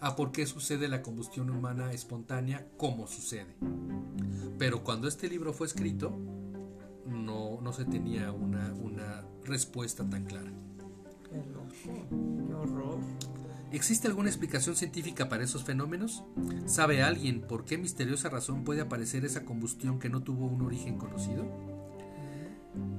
a 0.00 0.14
por 0.14 0.30
qué 0.30 0.46
sucede 0.46 0.88
la 0.88 1.02
combustión 1.02 1.50
humana 1.50 1.92
espontánea 1.92 2.66
como 2.76 3.08
sucede. 3.08 3.56
Pero 4.58 4.84
cuando 4.84 5.08
este 5.08 5.28
libro 5.28 5.52
fue 5.52 5.66
escrito, 5.66 6.16
no, 7.06 7.60
no 7.60 7.72
se 7.72 7.84
tenía 7.86 8.30
una, 8.30 8.72
una 8.74 9.24
respuesta 9.44 10.08
tan 10.08 10.26
clara. 10.26 10.52
Qué 11.28 12.54
horror. 12.54 13.00
¿Existe 13.70 14.08
alguna 14.08 14.30
explicación 14.30 14.76
científica 14.76 15.28
para 15.28 15.44
esos 15.44 15.64
fenómenos? 15.64 16.24
¿Sabe 16.66 17.02
alguien 17.02 17.42
por 17.42 17.64
qué 17.64 17.76
misteriosa 17.76 18.30
razón 18.30 18.64
puede 18.64 18.80
aparecer 18.80 19.24
esa 19.24 19.44
combustión 19.44 19.98
que 19.98 20.08
no 20.08 20.22
tuvo 20.22 20.46
un 20.46 20.62
origen 20.62 20.96
conocido? 20.96 21.44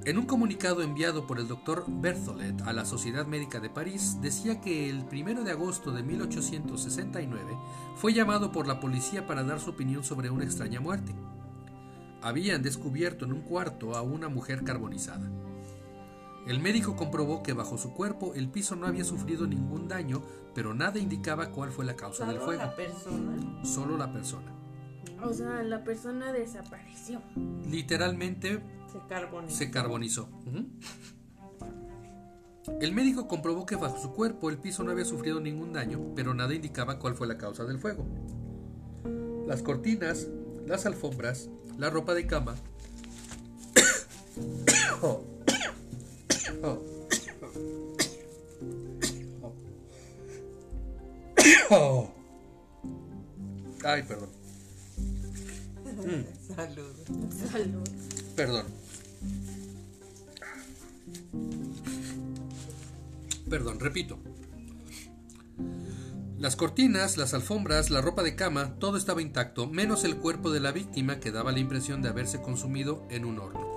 En 0.05 0.17
un 0.17 0.25
comunicado 0.25 0.81
enviado 0.81 1.27
por 1.27 1.39
el 1.39 1.47
doctor 1.47 1.85
Berthollet 1.87 2.61
a 2.61 2.73
la 2.73 2.85
Sociedad 2.85 3.27
Médica 3.27 3.59
de 3.59 3.69
París, 3.69 4.17
decía 4.21 4.61
que 4.61 4.89
el 4.89 5.05
1 5.11 5.43
de 5.43 5.51
agosto 5.51 5.91
de 5.91 6.03
1869 6.03 7.57
fue 7.95 8.13
llamado 8.13 8.51
por 8.51 8.65
la 8.65 8.79
policía 8.79 9.27
para 9.27 9.43
dar 9.43 9.59
su 9.59 9.71
opinión 9.71 10.03
sobre 10.03 10.29
una 10.29 10.45
extraña 10.45 10.79
muerte. 10.79 11.13
Habían 12.21 12.63
descubierto 12.63 13.25
en 13.25 13.33
un 13.33 13.41
cuarto 13.41 13.95
a 13.95 14.01
una 14.01 14.29
mujer 14.29 14.63
carbonizada. 14.63 15.29
El 16.47 16.59
médico 16.59 16.95
comprobó 16.95 17.43
que 17.43 17.53
bajo 17.53 17.77
su 17.77 17.93
cuerpo 17.93 18.33
el 18.33 18.49
piso 18.49 18.75
no 18.75 18.87
había 18.87 19.03
sufrido 19.03 19.45
ningún 19.45 19.87
daño, 19.87 20.23
pero 20.55 20.73
nada 20.73 20.97
indicaba 20.97 21.51
cuál 21.51 21.71
fue 21.71 21.85
la 21.85 21.95
causa 21.95 22.25
del 22.25 22.37
¿Solo 22.37 22.45
fuego. 22.45 22.63
la 22.63 22.75
persona? 22.75 23.63
Solo 23.63 23.97
la 23.97 24.11
persona. 24.11 24.51
O 25.21 25.33
sea, 25.33 25.61
la 25.63 25.83
persona 25.83 26.31
desapareció. 26.31 27.21
Literalmente 27.69 28.61
Se 28.91 28.99
carbonizó. 29.07 29.57
se 29.57 29.71
carbonizó. 29.71 30.29
El 32.81 32.93
médico 32.93 33.27
comprobó 33.27 33.65
que 33.65 33.75
bajo 33.75 33.99
su 33.99 34.13
cuerpo 34.13 34.49
el 34.49 34.57
piso 34.57 34.83
no 34.83 34.91
había 34.91 35.05
sufrido 35.05 35.39
ningún 35.39 35.73
daño, 35.73 36.13
pero 36.15 36.33
nada 36.33 36.53
indicaba 36.53 36.99
cuál 36.99 37.15
fue 37.15 37.27
la 37.27 37.37
causa 37.37 37.65
del 37.65 37.79
fuego. 37.79 38.05
Las 39.47 39.61
cortinas, 39.63 40.27
las 40.65 40.85
alfombras, 40.85 41.49
la 41.77 41.89
ropa 41.89 42.13
de 42.13 42.27
cama. 42.27 42.55
Ay, 53.83 54.03
perdón. 54.03 54.29
Salud. 56.55 56.95
Salud. 57.51 57.89
Perdón. 58.35 58.78
Perdón, 63.49 63.79
repito. 63.79 64.19
Las 66.37 66.55
cortinas, 66.55 67.17
las 67.17 67.33
alfombras, 67.33 67.89
la 67.89 67.99
ropa 67.99 68.23
de 68.23 68.35
cama, 68.35 68.75
todo 68.79 68.95
estaba 68.95 69.21
intacto, 69.21 69.67
menos 69.67 70.05
el 70.05 70.17
cuerpo 70.17 70.51
de 70.51 70.61
la 70.61 70.71
víctima 70.71 71.19
que 71.19 71.31
daba 71.31 71.51
la 71.51 71.59
impresión 71.59 72.01
de 72.01 72.09
haberse 72.09 72.41
consumido 72.41 73.05
en 73.09 73.25
un 73.25 73.39
horno. 73.39 73.67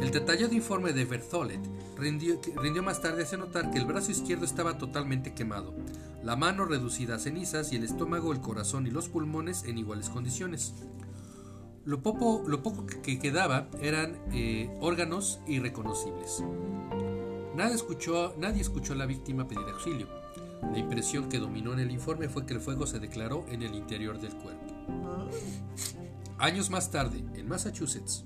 El 0.00 0.10
detallado 0.10 0.52
informe 0.52 0.92
de 0.92 1.04
Berthollet 1.04 1.60
rindió, 1.96 2.40
rindió 2.56 2.82
más 2.82 3.00
tarde 3.00 3.22
hace 3.22 3.36
notar 3.36 3.70
que 3.70 3.78
el 3.78 3.84
brazo 3.84 4.10
izquierdo 4.10 4.44
estaba 4.44 4.78
totalmente 4.78 5.34
quemado, 5.34 5.74
la 6.24 6.36
mano 6.36 6.64
reducida 6.64 7.16
a 7.16 7.18
cenizas 7.18 7.72
y 7.72 7.76
el 7.76 7.84
estómago, 7.84 8.32
el 8.32 8.40
corazón 8.40 8.86
y 8.86 8.90
los 8.90 9.08
pulmones 9.08 9.64
en 9.64 9.78
iguales 9.78 10.08
condiciones. 10.08 10.74
Lo 11.84 12.02
poco, 12.02 12.44
que 13.02 13.18
quedaba 13.18 13.68
eran 13.80 14.18
eh, 14.32 14.70
órganos 14.80 15.40
irreconocibles. 15.46 16.42
Nadie 17.54 17.74
escuchó, 17.74 18.34
nadie 18.38 18.60
escuchó 18.60 18.92
a 18.92 18.96
la 18.96 19.06
víctima 19.06 19.46
pedir 19.46 19.64
auxilio. 19.72 20.08
La 20.72 20.78
impresión 20.78 21.28
que 21.28 21.38
dominó 21.38 21.72
en 21.72 21.80
el 21.80 21.90
informe 21.90 22.28
fue 22.28 22.46
que 22.46 22.54
el 22.54 22.60
fuego 22.60 22.86
se 22.86 23.00
declaró 23.00 23.44
en 23.48 23.62
el 23.62 23.74
interior 23.74 24.20
del 24.20 24.34
cuerpo. 24.34 24.74
Años 26.38 26.70
más 26.70 26.90
tarde, 26.90 27.24
en 27.34 27.48
Massachusetts, 27.48 28.24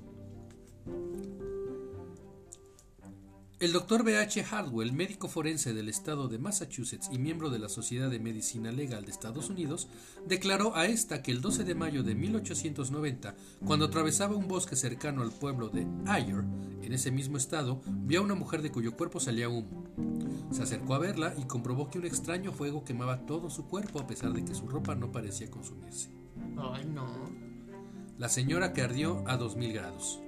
el 3.61 3.73
doctor 3.73 4.05
B.H. 4.05 4.43
Hardwell, 4.43 4.93
médico 4.93 5.29
forense 5.29 5.73
del 5.73 5.89
estado 5.89 6.29
de 6.29 6.39
Massachusetts 6.39 7.09
y 7.13 7.19
miembro 7.19 7.51
de 7.51 7.61
la 7.61 7.69
Sociedad 7.69 8.11
de 8.11 8.19
Medicina 8.19 8.73
Legal 8.73 9.05
de 9.05 9.13
Estados 9.13 9.49
Unidos, 9.49 9.89
declaró 10.27 10.77
a 10.77 10.87
esta 10.87 11.23
que 11.23 11.31
el 11.31 11.41
12 11.41 11.65
de 11.65 11.75
mayo 11.75 12.03
de 12.03 12.15
1890, 12.15 13.35
cuando 13.65 13.87
atravesaba 13.87 14.35
un 14.35 14.49
bosque 14.49 14.77
cercano 14.77 15.23
al 15.23 15.31
pueblo 15.31 15.69
de 15.69 15.87
Ayer, 16.07 16.45
en 16.83 16.93
ese 16.93 17.11
mismo 17.11 17.37
estado, 17.37 17.81
vio 17.87 18.21
a 18.21 18.25
una 18.25 18.35
mujer 18.35 18.61
de 18.61 18.73
cuyo 18.73 18.97
cuerpo 18.97 19.21
salía 19.21 19.49
humo. 19.49 19.85
Se 20.51 20.63
acercó 20.63 20.95
a 20.95 20.99
verla 20.99 21.33
y 21.39 21.45
comprobó 21.45 21.89
que 21.89 21.99
un 21.99 22.07
extraño 22.07 22.53
fuego 22.53 22.85
quemaba 22.85 23.25
todo 23.25 23.51
su 23.51 23.67
cuerpo 23.67 24.01
a 24.01 24.07
pesar 24.07 24.33
de 24.33 24.45
que 24.45 24.55
su 24.55 24.69
ropa 24.69 24.95
no 24.95 25.13
parecía 25.13 25.51
consumirse. 25.51 26.11
Ay, 26.57 26.85
no. 26.87 27.07
La 28.19 28.29
señora 28.29 28.73
que 28.73 28.83
ardió 28.83 29.25
a 29.27 29.37
2000 29.37 29.73
grados. 29.73 30.21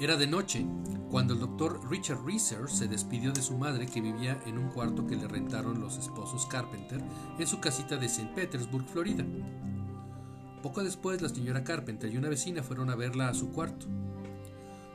Era 0.00 0.16
de 0.16 0.26
noche, 0.26 0.66
cuando 1.10 1.34
el 1.34 1.40
doctor 1.40 1.80
Richard 1.90 2.24
Reeser 2.24 2.68
se 2.70 2.88
despidió 2.88 3.32
de 3.32 3.42
su 3.42 3.58
madre 3.58 3.86
que 3.86 4.00
vivía 4.00 4.40
en 4.46 4.56
un 4.56 4.70
cuarto 4.70 5.06
que 5.06 5.16
le 5.16 5.28
rentaron 5.28 5.80
los 5.80 5.98
esposos 5.98 6.46
Carpenter 6.46 7.02
en 7.38 7.46
su 7.46 7.60
casita 7.60 7.96
de 7.96 8.06
St. 8.06 8.32
Petersburg, 8.34 8.86
Florida. 8.86 9.24
Poco 10.62 10.82
después, 10.82 11.20
la 11.20 11.28
señora 11.28 11.64
Carpenter 11.64 12.12
y 12.12 12.16
una 12.16 12.28
vecina 12.28 12.62
fueron 12.62 12.90
a 12.90 12.94
verla 12.96 13.28
a 13.28 13.34
su 13.34 13.50
cuarto. 13.50 13.86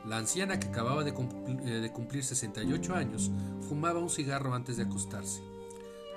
La 0.06 0.18
anciana, 0.18 0.58
que 0.58 0.68
acababa 0.68 1.04
de, 1.04 1.14
cumpl- 1.14 1.60
eh, 1.64 1.80
de 1.80 1.92
cumplir 1.92 2.24
68 2.24 2.94
años, 2.94 3.30
fumaba 3.68 4.00
un 4.00 4.10
cigarro 4.10 4.54
antes 4.54 4.76
de 4.76 4.84
acostarse. 4.84 5.40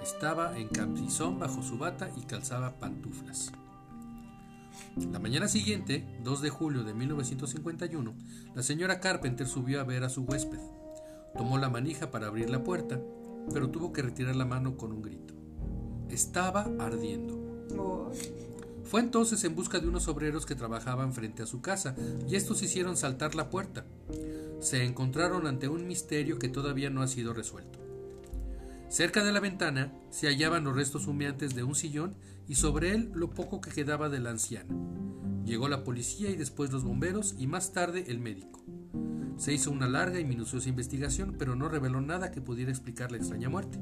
Estaba 0.01 0.57
en 0.57 0.67
camisón 0.69 1.39
bajo 1.39 1.61
su 1.61 1.77
bata 1.77 2.09
y 2.15 2.21
calzaba 2.21 2.75
pantuflas. 2.79 3.51
La 5.11 5.19
mañana 5.19 5.47
siguiente, 5.47 6.05
2 6.23 6.41
de 6.41 6.49
julio 6.49 6.83
de 6.83 6.93
1951, 6.93 8.13
la 8.55 8.63
señora 8.63 8.99
Carpenter 8.99 9.47
subió 9.47 9.79
a 9.81 9.83
ver 9.83 10.03
a 10.03 10.09
su 10.09 10.23
huésped. 10.23 10.59
Tomó 11.37 11.57
la 11.57 11.69
manija 11.69 12.11
para 12.11 12.27
abrir 12.27 12.49
la 12.49 12.63
puerta, 12.63 12.99
pero 13.53 13.69
tuvo 13.69 13.93
que 13.93 14.01
retirar 14.01 14.35
la 14.35 14.45
mano 14.45 14.77
con 14.77 14.91
un 14.91 15.01
grito. 15.01 15.33
Estaba 16.09 16.69
ardiendo. 16.79 17.37
Ay, 18.11 18.31
Fue 18.83 18.99
entonces 19.01 19.43
en 19.43 19.55
busca 19.55 19.79
de 19.79 19.87
unos 19.87 20.07
obreros 20.07 20.45
que 20.45 20.55
trabajaban 20.55 21.13
frente 21.13 21.43
a 21.43 21.47
su 21.47 21.61
casa, 21.61 21.95
y 22.27 22.35
estos 22.35 22.61
hicieron 22.63 22.97
saltar 22.97 23.35
la 23.35 23.49
puerta. 23.49 23.85
Se 24.59 24.83
encontraron 24.83 25.47
ante 25.47 25.67
un 25.67 25.87
misterio 25.87 26.39
que 26.39 26.49
todavía 26.49 26.89
no 26.89 27.01
ha 27.01 27.07
sido 27.07 27.33
resuelto. 27.33 27.79
Cerca 28.89 29.23
de 29.23 29.31
la 29.31 29.39
ventana 29.39 29.93
se 30.09 30.27
hallaban 30.27 30.63
los 30.63 30.75
restos 30.75 31.05
humeantes 31.05 31.53
de 31.53 31.63
un 31.63 31.75
sillón 31.75 32.15
y 32.49 32.55
sobre 32.55 32.91
él 32.91 33.11
lo 33.13 33.29
poco 33.29 33.61
que 33.61 33.71
quedaba 33.71 34.09
del 34.09 34.27
anciano. 34.27 34.75
Llegó 35.45 35.69
la 35.69 35.83
policía 35.83 36.29
y 36.29 36.35
después 36.35 36.71
los 36.71 36.83
bomberos 36.83 37.35
y 37.37 37.47
más 37.47 37.71
tarde 37.71 38.05
el 38.07 38.19
médico. 38.19 38.61
Se 39.37 39.53
hizo 39.53 39.71
una 39.71 39.87
larga 39.87 40.19
y 40.19 40.25
minuciosa 40.25 40.67
investigación, 40.67 41.35
pero 41.37 41.55
no 41.55 41.69
reveló 41.69 42.01
nada 42.01 42.31
que 42.31 42.41
pudiera 42.41 42.71
explicar 42.71 43.11
la 43.11 43.17
extraña 43.17 43.49
muerte. 43.49 43.79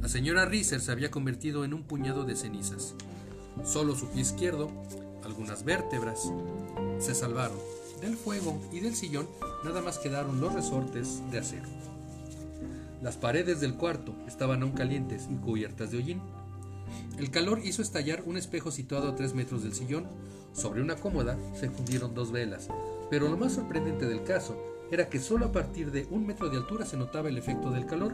La 0.00 0.08
señora 0.08 0.46
Reeser 0.46 0.80
se 0.80 0.92
había 0.92 1.10
convertido 1.10 1.64
en 1.64 1.74
un 1.74 1.84
puñado 1.84 2.24
de 2.24 2.36
cenizas. 2.36 2.94
Solo 3.62 3.94
su 3.94 4.08
pie 4.08 4.22
izquierdo, 4.22 4.70
algunas 5.24 5.64
vértebras, 5.64 6.32
se 6.98 7.14
salvaron. 7.14 7.58
Del 8.00 8.16
fuego 8.16 8.60
y 8.72 8.80
del 8.80 8.96
sillón 8.96 9.28
nada 9.62 9.80
más 9.80 9.98
quedaron 9.98 10.40
los 10.40 10.52
resortes 10.52 11.22
de 11.30 11.38
acero. 11.38 11.68
Las 13.00 13.16
paredes 13.16 13.60
del 13.60 13.74
cuarto 13.74 14.14
estaban 14.26 14.62
aún 14.62 14.72
calientes 14.72 15.28
y 15.30 15.36
cubiertas 15.36 15.90
de 15.90 15.98
hollín. 15.98 16.20
El 17.18 17.30
calor 17.30 17.60
hizo 17.64 17.82
estallar 17.82 18.22
un 18.26 18.36
espejo 18.36 18.70
situado 18.70 19.08
a 19.08 19.14
tres 19.14 19.34
metros 19.34 19.62
del 19.62 19.74
sillón. 19.74 20.06
Sobre 20.52 20.82
una 20.82 20.96
cómoda 20.96 21.36
se 21.54 21.70
fundieron 21.70 22.14
dos 22.14 22.30
velas, 22.30 22.68
pero 23.10 23.28
lo 23.28 23.36
más 23.36 23.54
sorprendente 23.54 24.06
del 24.06 24.22
caso 24.22 24.56
era 24.90 25.08
que 25.08 25.20
solo 25.20 25.46
a 25.46 25.52
partir 25.52 25.90
de 25.90 26.06
un 26.10 26.26
metro 26.26 26.48
de 26.48 26.58
altura 26.58 26.86
se 26.86 26.96
notaba 26.96 27.28
el 27.28 27.38
efecto 27.38 27.70
del 27.70 27.86
calor. 27.86 28.12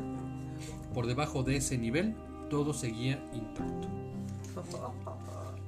Por 0.95 1.07
debajo 1.07 1.43
de 1.43 1.57
ese 1.57 1.77
nivel 1.77 2.15
todo 2.49 2.73
seguía 2.73 3.23
intacto. 3.35 3.89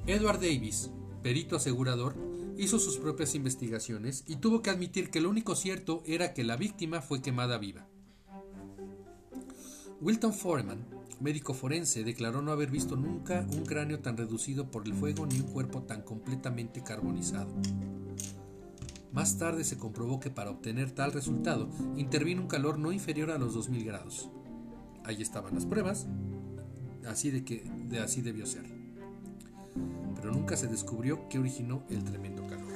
Edward 0.06 0.40
Davis, 0.40 0.90
perito 1.22 1.56
asegurador, 1.56 2.14
hizo 2.58 2.78
sus 2.78 2.98
propias 2.98 3.34
investigaciones 3.34 4.24
y 4.26 4.36
tuvo 4.36 4.62
que 4.62 4.70
admitir 4.70 5.10
que 5.10 5.20
lo 5.20 5.30
único 5.30 5.54
cierto 5.54 6.02
era 6.06 6.34
que 6.34 6.44
la 6.44 6.56
víctima 6.56 7.00
fue 7.00 7.22
quemada 7.22 7.58
viva. 7.58 7.86
Wilton 10.00 10.34
Foreman, 10.34 10.84
médico 11.22 11.54
forense, 11.54 12.04
declaró 12.04 12.42
no 12.42 12.52
haber 12.52 12.70
visto 12.70 12.96
nunca 12.96 13.46
un 13.52 13.64
cráneo 13.64 14.00
tan 14.00 14.16
reducido 14.16 14.70
por 14.70 14.86
el 14.86 14.94
fuego 14.94 15.26
ni 15.26 15.36
un 15.40 15.46
cuerpo 15.46 15.82
tan 15.82 16.02
completamente 16.02 16.82
carbonizado. 16.82 17.52
Más 19.12 19.38
tarde 19.38 19.64
se 19.64 19.76
comprobó 19.78 20.20
que 20.20 20.30
para 20.30 20.50
obtener 20.50 20.90
tal 20.90 21.12
resultado 21.12 21.68
intervino 21.96 22.42
un 22.42 22.48
calor 22.48 22.78
no 22.78 22.92
inferior 22.92 23.30
a 23.30 23.38
los 23.38 23.54
2000 23.54 23.84
grados. 23.84 24.30
Ahí 25.04 25.20
estaban 25.20 25.54
las 25.54 25.66
pruebas, 25.66 26.06
así 27.06 27.30
de 27.30 27.44
que 27.44 27.64
de 27.88 28.00
así 28.00 28.22
debió 28.22 28.46
ser. 28.46 28.64
Pero 30.16 30.32
nunca 30.32 30.56
se 30.56 30.66
descubrió 30.68 31.28
qué 31.28 31.38
originó 31.38 31.82
el 31.90 32.04
tremendo 32.04 32.46
calor. 32.46 32.72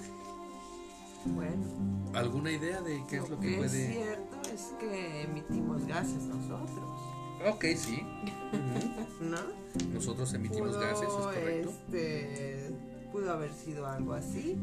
Bueno, 1.27 1.65
¿Alguna 2.15 2.53
idea 2.53 2.81
de 2.83 3.03
qué 3.09 3.17
es 3.17 3.29
lo 3.29 3.41
que 3.41 3.53
es 3.53 3.57
puede...? 3.59 3.93
cierto 3.93 4.41
es 4.53 4.75
que 4.79 5.23
emitimos 5.23 5.85
gases 5.87 6.23
nosotros, 6.25 7.01
Ok, 7.49 7.64
sí. 7.77 8.03
¿no? 9.20 9.38
Nosotros 9.92 10.33
emitimos 10.35 10.70
Pudo, 10.70 10.81
gases, 10.81 11.03
es 11.09 11.14
correcto. 11.14 11.70
Este, 11.70 12.70
pudo 13.12 13.33
haber 13.33 13.53
sido 13.53 13.87
algo 13.87 14.14
así, 14.14 14.57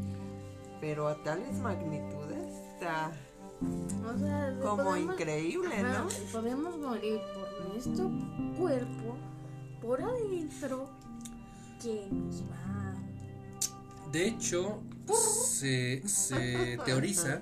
pero 0.82 1.08
a 1.08 1.22
tales 1.24 1.56
magnitudes 1.60 2.48
está 2.74 3.12
O 3.62 4.18
sea, 4.18 4.58
como 4.62 4.84
podemos- 4.84 5.14
increíble, 5.14 5.76
ajá, 5.76 6.04
¿no? 6.04 6.08
Podemos 6.32 6.78
morir 6.78 7.20
por 7.36 7.74
nuestro 7.74 8.12
cuerpo, 8.58 9.16
por 9.82 10.02
adentro, 10.02 10.90
que 11.82 12.08
nos 12.12 12.42
va. 12.44 12.96
De 14.12 14.28
hecho, 14.28 14.82
se, 15.08 16.08
se 16.08 16.78
teoriza 16.86 17.40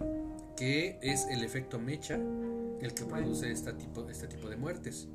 que 0.56 1.00
es 1.02 1.26
el 1.28 1.44
efecto 1.44 1.80
mecha 1.80 2.16
el 2.16 2.94
que 2.94 3.06
produce 3.06 3.52
este 3.52 3.74
tipo, 3.74 4.08
este 4.10 4.28
tipo 4.28 4.50
de 4.50 4.58
muertes. 4.58 5.08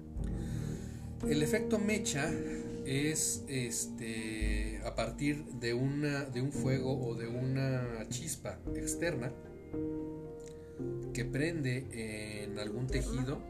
El 1.29 1.43
efecto 1.43 1.79
mecha 1.79 2.31
es 2.87 3.45
este 3.49 4.81
a 4.85 4.95
partir 4.95 5.45
de 5.45 5.75
una 5.75 6.25
de 6.25 6.41
un 6.41 6.53
fuego 6.53 7.05
o 7.05 7.15
de 7.17 7.27
una 7.27 8.09
chispa 8.09 8.61
externa 8.77 9.33
que 11.12 11.25
prende 11.25 12.45
en 12.45 12.59
algún 12.59 12.87
tejido 12.87 13.41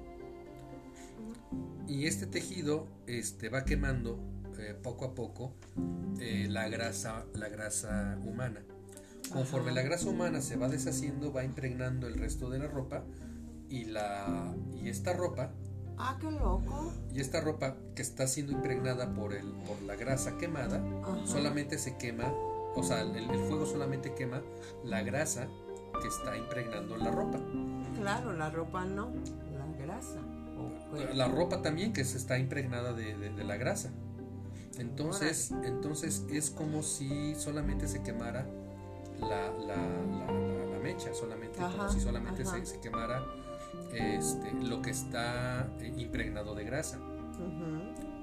y 1.87 2.07
este 2.07 2.27
tejido 2.27 2.87
este 3.07 3.51
va 3.51 3.65
quemando 3.65 4.19
eh, 4.59 4.75
poco 4.83 5.05
a 5.05 5.15
poco 5.15 5.53
eh, 6.19 6.47
la 6.49 6.69
grasa 6.69 7.27
la 7.35 7.49
grasa 7.49 8.19
humana. 8.25 8.63
Conforme 9.31 9.73
la 9.73 9.83
grasa 9.83 10.09
humana 10.09 10.41
se 10.41 10.57
va 10.57 10.69
deshaciendo 10.69 11.31
va 11.33 11.45
impregnando 11.45 12.07
el 12.07 12.15
resto 12.15 12.49
de 12.49 12.61
la 12.61 12.69
ropa 12.69 13.05
y 13.69 13.85
la 13.85 14.55
y 14.83 14.89
esta 14.89 15.13
ropa 15.13 15.53
Ah, 15.99 16.17
qué 16.21 16.31
loco. 16.31 16.93
y 17.15 17.21
esta 17.21 17.41
ropa 17.41 17.77
que 17.95 18.03
está 18.03 18.27
siendo 18.27 18.53
impregnada 18.53 19.15
por 19.15 19.33
el 19.33 19.47
por 19.67 19.81
la 19.83 19.97
grasa 19.97 20.37
quemada 20.37 20.83
Ajá. 21.03 21.27
solamente 21.27 21.79
se 21.79 21.97
quema 21.97 22.31
o 22.75 22.83
sea 22.83 23.01
el, 23.01 23.17
el 23.17 23.39
fuego 23.49 23.65
solamente 23.67 24.15
quema 24.15 24.43
la 24.85 25.03
grasa 25.03 25.49
que 26.03 26.09
está 26.09 26.37
impregnando 26.37 26.97
la 26.97 27.11
ropa 27.11 27.39
Claro, 27.99 28.35
la 28.35 28.51
ropa 28.51 28.85
no, 28.85 29.11
la 29.57 29.67
grasa. 29.85 30.21
La 31.15 31.29
ropa 31.29 31.63
también 31.63 31.93
que 31.95 32.05
se 32.05 32.19
está 32.19 32.39
impregnada 32.39 32.93
de, 32.93 33.17
de- 33.17 33.31
de 33.31 33.45
la 33.45 33.57
grasa 33.57 33.91
entonces 34.79 35.53
entonces 35.65 36.25
es 36.31 36.51
como 36.51 36.83
si 36.83 37.35
solamente 37.35 37.89
se 37.89 38.03
quemara 38.03 38.47
la, 39.21 39.51
la, 39.53 39.77
la- 39.77 40.79
mecha 40.83 41.13
solamente 41.15 41.59
como 41.59 41.89
si 41.89 42.01
solamente 42.01 42.43
ajá. 42.43 42.59
se, 42.59 42.67
se 42.67 42.81
quemara 42.81 43.25
este, 43.93 44.53
lo 44.63 44.83
que 44.83 44.91
está 44.91 45.73
eh, 45.81 45.93
impregnado 45.97 46.55
de 46.55 46.65
grasa 46.65 46.99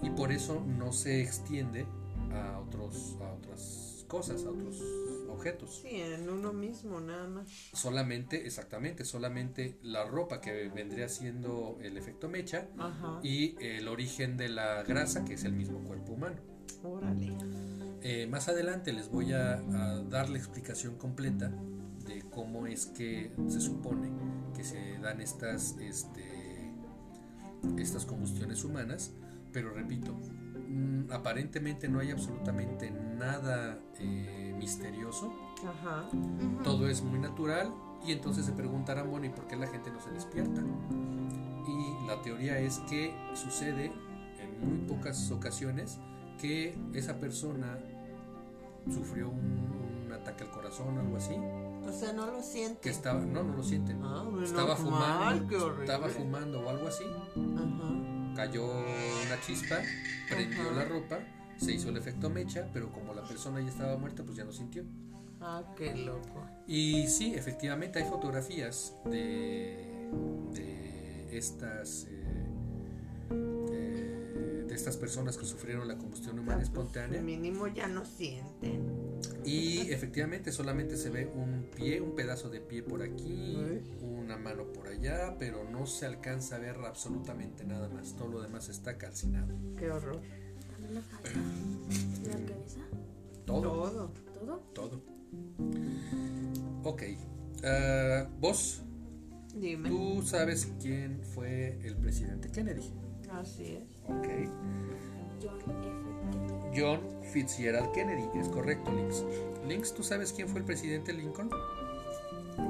y 0.01 0.09
por 0.09 0.31
eso 0.31 0.63
no 0.65 0.91
se 0.91 1.21
extiende 1.21 1.85
a 2.31 2.59
otros 2.59 3.17
a 3.21 3.33
otras 3.33 4.05
cosas, 4.07 4.45
a 4.45 4.49
otros 4.49 4.81
objetos. 5.29 5.79
Sí, 5.81 6.01
en 6.01 6.29
uno 6.29 6.53
mismo 6.53 6.99
nada 6.99 7.27
más. 7.27 7.47
Solamente, 7.73 8.45
exactamente, 8.45 9.05
solamente 9.05 9.77
la 9.81 10.05
ropa 10.05 10.39
que 10.39 10.69
vendría 10.69 11.09
siendo 11.09 11.77
el 11.81 11.97
efecto 11.97 12.29
mecha 12.29 12.67
Ajá. 12.77 13.19
y 13.23 13.55
el 13.59 13.87
origen 13.87 14.37
de 14.37 14.49
la 14.49 14.83
grasa, 14.83 15.25
que 15.25 15.33
es 15.33 15.43
el 15.45 15.53
mismo 15.53 15.79
cuerpo 15.79 16.13
humano. 16.13 16.37
Órale. 16.83 17.35
Eh, 18.01 18.27
más 18.27 18.49
adelante 18.49 18.91
les 18.93 19.09
voy 19.09 19.31
a, 19.33 19.53
a 19.53 20.03
dar 20.03 20.29
la 20.29 20.37
explicación 20.37 20.97
completa 20.97 21.51
de 22.05 22.23
cómo 22.29 22.67
es 22.67 22.85
que 22.87 23.31
se 23.47 23.61
supone 23.61 24.11
que 24.55 24.63
se 24.63 24.97
dan 24.99 25.21
estas, 25.21 25.77
este, 25.79 26.71
estas 27.77 28.05
combustiones 28.05 28.63
humanas, 28.63 29.11
pero 29.51 29.73
repito, 29.73 30.13
mm, 30.13 31.11
aparentemente 31.11 31.87
no 31.87 31.99
hay 31.99 32.11
absolutamente 32.11 32.91
nada 32.91 33.79
eh, 33.99 34.53
misterioso, 34.57 35.33
Ajá. 35.65 36.09
todo 36.63 36.87
es 36.87 37.01
muy 37.01 37.19
natural 37.19 37.73
y 38.05 38.11
entonces 38.11 38.45
se 38.45 38.51
preguntarán, 38.51 39.09
bueno, 39.09 39.25
¿y 39.25 39.29
por 39.29 39.47
qué 39.47 39.55
la 39.55 39.67
gente 39.67 39.91
no 39.91 40.01
se 40.01 40.11
despierta? 40.11 40.61
Y 40.61 42.07
la 42.07 42.21
teoría 42.21 42.59
es 42.59 42.79
que 42.89 43.15
sucede 43.33 43.91
en 44.39 44.67
muy 44.67 44.87
pocas 44.87 45.31
ocasiones 45.31 45.99
que 46.39 46.75
esa 46.93 47.19
persona 47.19 47.77
sufrió 48.91 49.29
un, 49.29 50.03
un 50.05 50.11
ataque 50.11 50.43
al 50.43 50.51
corazón 50.51 50.97
o 50.97 50.99
algo 50.99 51.17
así, 51.17 51.35
O 51.87 51.91
sea, 51.91 52.13
no 52.13 52.25
lo 52.27 52.41
siente. 52.41 52.79
que 52.81 52.89
estaba, 52.89 53.19
no, 53.19 53.43
no 53.43 53.55
lo 53.57 53.63
sienten, 53.63 53.99
Ah, 54.03 54.23
bueno, 54.23 54.43
estaba 54.45 54.75
fumando, 54.75 55.81
estaba 55.81 56.07
fumando 56.09 56.61
o 56.61 56.69
algo 56.69 56.87
así, 56.87 57.03
Ajá. 57.05 58.33
cayó 58.35 58.65
una 58.65 59.39
chispa, 59.45 59.77
prendió 60.29 60.61
Ajá. 60.61 60.71
la 60.71 60.85
ropa, 60.85 61.19
se 61.57 61.73
hizo 61.73 61.89
el 61.89 61.97
efecto 61.97 62.29
mecha, 62.29 62.67
pero 62.73 62.91
como 62.91 63.13
la 63.13 63.23
persona 63.23 63.61
ya 63.61 63.69
estaba 63.69 63.97
muerta, 63.97 64.23
pues 64.23 64.37
ya 64.37 64.43
no 64.43 64.51
sintió. 64.51 64.83
Ah, 65.41 65.63
qué 65.75 65.93
loco. 65.95 66.45
Y 66.67 67.07
sí, 67.07 67.33
efectivamente 67.35 67.99
hay 67.99 68.05
fotografías 68.09 68.95
de, 69.05 70.09
de 70.53 71.37
estas 71.37 72.05
eh, 72.09 72.47
eh, 73.71 74.65
de 74.67 74.73
estas 74.75 74.95
personas 74.97 75.37
que 75.37 75.45
sufrieron 75.45 75.87
la 75.87 75.97
combustión 75.97 76.39
humana 76.39 76.61
espontánea 76.63 77.21
Mínimo 77.21 77.67
ya 77.67 77.87
no 77.87 78.05
sienten. 78.05 79.02
Y 79.45 79.91
efectivamente 79.91 80.51
solamente 80.51 80.97
se 80.97 81.09
ve 81.09 81.27
un 81.35 81.67
pie, 81.75 82.01
un 82.01 82.15
pedazo 82.15 82.49
de 82.49 82.59
pie 82.61 82.83
por 82.83 83.01
aquí, 83.01 83.57
una 84.01 84.37
mano 84.37 84.65
por 84.73 84.87
allá, 84.87 85.35
pero 85.37 85.63
no 85.69 85.85
se 85.85 86.05
alcanza 86.05 86.55
a 86.55 86.59
ver 86.59 86.75
absolutamente 86.85 87.65
nada 87.65 87.89
más. 87.89 88.15
Todo 88.15 88.29
lo 88.29 88.41
demás 88.41 88.69
está 88.69 88.97
calcinado. 88.97 89.53
Qué 89.77 89.89
horror. 89.91 90.21
También 90.71 90.95
la 90.95 91.01
falta. 91.01 91.29
La 92.25 92.45
cabeza. 92.45 92.79
Todo, 93.45 93.61
Todo. 93.61 94.13
Todo. 94.33 94.59
todo. 94.73 95.01
Ok. 96.83 97.03
ah, 97.63 98.27
Vos, 98.39 98.81
Dime. 99.55 99.89
tú 99.89 100.21
sabes 100.23 100.71
quién 100.81 101.21
fue 101.23 101.79
el 101.83 101.95
presidente 101.97 102.49
Kennedy. 102.49 102.91
Así 103.31 103.75
es. 103.75 103.83
Ok. 104.03 104.27
John 105.41 105.59
F. 105.59 105.67
Kennedy. 106.31 106.62
John 106.75 107.01
Fitzgerald 107.31 107.91
Kennedy, 107.91 108.27
es 108.35 108.49
correcto, 108.49 108.91
Links. 108.91 109.23
Links, 109.67 109.93
¿tú 109.93 110.03
sabes 110.03 110.33
quién 110.33 110.47
fue 110.47 110.59
el 110.59 110.65
presidente 110.65 111.13
Lincoln? 111.13 111.49
Eh, 112.57 112.61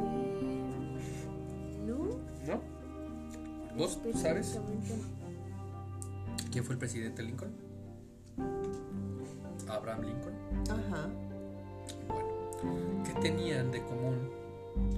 no. 1.86 1.98
¿No? 2.46 2.62
¿Vos 3.78 4.00
sabes 4.16 4.60
quién 6.52 6.64
fue 6.64 6.74
el 6.74 6.80
presidente 6.80 7.24
Lincoln? 7.24 7.52
Abraham 9.68 10.02
Lincoln. 10.02 10.34
Ajá. 10.70 11.10
Bueno, 12.08 13.04
¿qué 13.06 13.14
tenían 13.22 13.72
de 13.72 13.82
común? 13.82 14.30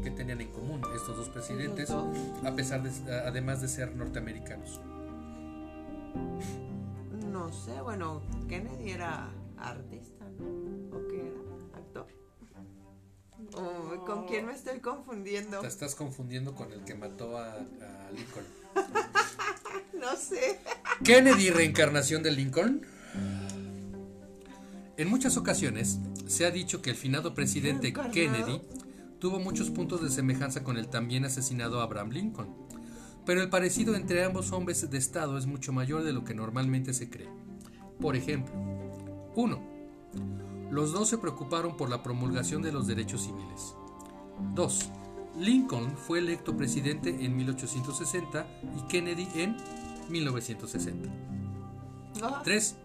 ¿Qué 0.03 0.11
tenían 0.11 0.41
en 0.41 0.51
común 0.51 0.81
estos 0.95 1.17
dos 1.17 1.29
presidentes, 1.29 1.91
a 1.91 2.55
pesar 2.55 2.81
de, 2.83 3.13
además 3.13 3.61
de 3.61 3.67
ser 3.67 3.95
norteamericanos? 3.95 4.79
No 7.35 7.51
sé, 7.51 7.81
bueno, 7.81 8.21
Kennedy 8.47 8.91
era 8.91 9.29
artista, 9.57 10.23
¿no? 10.39 10.97
¿O 10.97 11.05
qué 11.09 11.27
era? 11.27 11.77
¿Actor? 11.77 12.07
Oh, 13.55 14.05
¿Con 14.05 14.25
quién 14.25 14.45
me 14.45 14.53
estoy 14.53 14.79
confundiendo? 14.79 15.59
Te 15.59 15.67
estás 15.67 15.95
confundiendo 15.95 16.55
con 16.55 16.71
el 16.71 16.85
que 16.85 16.95
mató 16.95 17.37
a, 17.37 17.55
a 17.55 18.11
Lincoln. 18.15 18.45
No 19.99 20.15
sé. 20.15 20.59
Kennedy, 21.03 21.49
reencarnación 21.49 22.23
de 22.23 22.31
Lincoln. 22.31 22.85
En 24.97 25.09
muchas 25.09 25.35
ocasiones 25.35 25.99
se 26.27 26.45
ha 26.45 26.51
dicho 26.51 26.81
que 26.81 26.91
el 26.91 26.95
finado 26.95 27.33
presidente. 27.33 27.91
Kennedy 28.13 28.61
tuvo 29.19 29.39
muchos 29.39 29.71
puntos 29.71 30.01
de 30.01 30.09
semejanza 30.09 30.63
con 30.63 30.77
el 30.77 30.87
también 30.87 31.25
asesinado 31.25 31.81
Abraham 31.81 32.11
Lincoln, 32.11 32.64
pero 33.25 33.41
el 33.41 33.49
parecido 33.49 33.95
entre 33.95 34.23
ambos 34.23 34.51
hombres 34.51 34.89
de 34.89 34.97
Estado 34.97 35.37
es 35.37 35.45
mucho 35.45 35.73
mayor 35.73 36.03
de 36.03 36.13
lo 36.13 36.23
que 36.23 36.35
normalmente 36.35 36.93
se 36.93 37.09
cree. 37.09 37.29
Por 37.99 38.15
ejemplo, 38.15 38.53
1. 39.35 39.75
Los 40.71 40.91
dos 40.91 41.09
se 41.09 41.17
preocuparon 41.17 41.77
por 41.77 41.89
la 41.89 42.03
promulgación 42.03 42.61
de 42.61 42.71
los 42.71 42.87
derechos 42.87 43.23
civiles. 43.23 43.75
2. 44.53 44.89
Lincoln 45.39 45.97
fue 45.97 46.19
electo 46.19 46.55
presidente 46.55 47.09
en 47.09 47.35
1860 47.35 48.47
y 48.77 48.87
Kennedy 48.87 49.27
en 49.35 49.57
1960. 50.09 51.09
Ah, 52.21 52.41
3. 52.43 52.75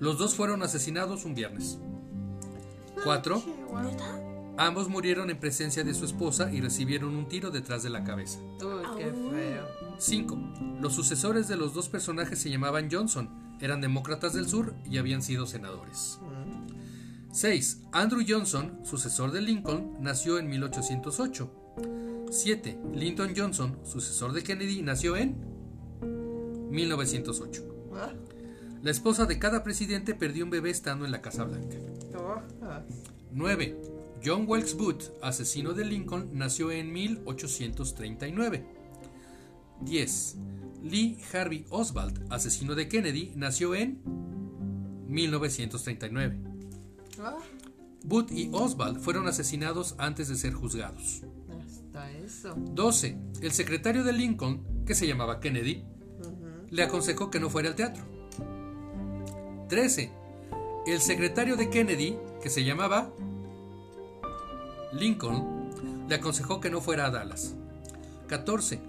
Los 0.00 0.18
dos 0.18 0.34
fueron 0.34 0.62
asesinados 0.62 1.24
un 1.24 1.34
viernes. 1.34 1.78
4. 3.04 3.42
Ambos 4.56 4.88
murieron 4.88 5.30
en 5.30 5.38
presencia 5.40 5.82
de 5.82 5.94
su 5.94 6.04
esposa 6.04 6.52
y 6.52 6.60
recibieron 6.60 7.16
un 7.16 7.26
tiro 7.28 7.50
detrás 7.50 7.82
de 7.82 7.90
la 7.90 8.04
cabeza. 8.04 8.38
Uy, 8.62 8.84
qué 8.96 9.04
Au. 9.04 9.30
feo. 9.30 9.66
5. 9.98 10.38
Los 10.80 10.94
sucesores 10.94 11.48
de 11.48 11.56
los 11.56 11.74
dos 11.74 11.88
personajes 11.88 12.38
se 12.38 12.50
llamaban 12.50 12.88
Johnson, 12.90 13.30
eran 13.60 13.80
demócratas 13.80 14.32
del 14.32 14.48
sur 14.48 14.74
y 14.88 14.98
habían 14.98 15.22
sido 15.22 15.46
senadores. 15.46 16.20
Mm. 16.22 17.32
6. 17.32 17.82
Andrew 17.92 18.22
Johnson, 18.26 18.78
sucesor 18.84 19.32
de 19.32 19.42
Lincoln, 19.42 19.96
nació 20.00 20.38
en 20.38 20.48
1808. 20.48 21.50
7. 22.30 22.78
Lyndon 22.94 23.32
Johnson, 23.36 23.78
sucesor 23.84 24.32
de 24.32 24.42
Kennedy, 24.42 24.82
nació 24.82 25.16
en 25.16 25.36
1908. 26.70 27.62
Ah, 27.94 28.12
La 28.82 28.90
esposa 28.90 29.26
de 29.26 29.38
cada 29.38 29.62
presidente 29.64 30.14
perdió 30.14 30.44
un 30.44 30.50
bebé 30.50 30.70
estando 30.70 31.04
en 31.04 31.10
la 31.12 31.22
Casa 31.22 31.44
Blanca. 31.44 31.76
oh, 32.16 32.40
ah. 32.62 32.82
9. 33.32 33.93
John 34.24 34.46
Wilkes 34.48 34.74
Booth, 34.74 35.10
asesino 35.20 35.74
de 35.74 35.84
Lincoln, 35.84 36.30
nació 36.32 36.70
en 36.70 36.90
1839. 36.92 38.64
10. 39.82 40.36
Lee 40.82 41.18
Harvey 41.32 41.66
Oswald, 41.68 42.24
asesino 42.30 42.74
de 42.74 42.88
Kennedy, 42.88 43.32
nació 43.36 43.74
en 43.74 44.00
1939. 45.08 46.38
Ah, 47.18 47.36
Booth 48.02 48.32
y 48.32 48.48
Oswald 48.52 48.98
fueron 48.98 49.28
asesinados 49.28 49.94
antes 49.98 50.28
de 50.28 50.36
ser 50.36 50.54
juzgados. 50.54 51.22
hasta 51.62 52.10
eso. 52.12 52.54
12. 52.56 53.18
El 53.42 53.52
secretario 53.52 54.04
de 54.04 54.14
Lincoln, 54.14 54.84
que 54.86 54.94
se 54.94 55.06
llamaba 55.06 55.40
Kennedy, 55.40 55.84
le 56.70 56.82
aconsejó 56.82 57.30
que 57.30 57.40
no 57.40 57.50
fuera 57.50 57.68
al 57.68 57.74
teatro. 57.74 58.04
13. 59.68 60.10
El 60.86 61.00
secretario 61.00 61.56
de 61.56 61.68
Kennedy, 61.68 62.16
que 62.42 62.48
se 62.48 62.64
llamaba 62.64 63.12
Lincoln, 64.94 66.06
le 66.08 66.14
aconsejó 66.14 66.60
que 66.60 66.70
no 66.70 66.80
fuera 66.80 67.06
a 67.06 67.10
Dallas. 67.10 67.54
14. 68.28 68.80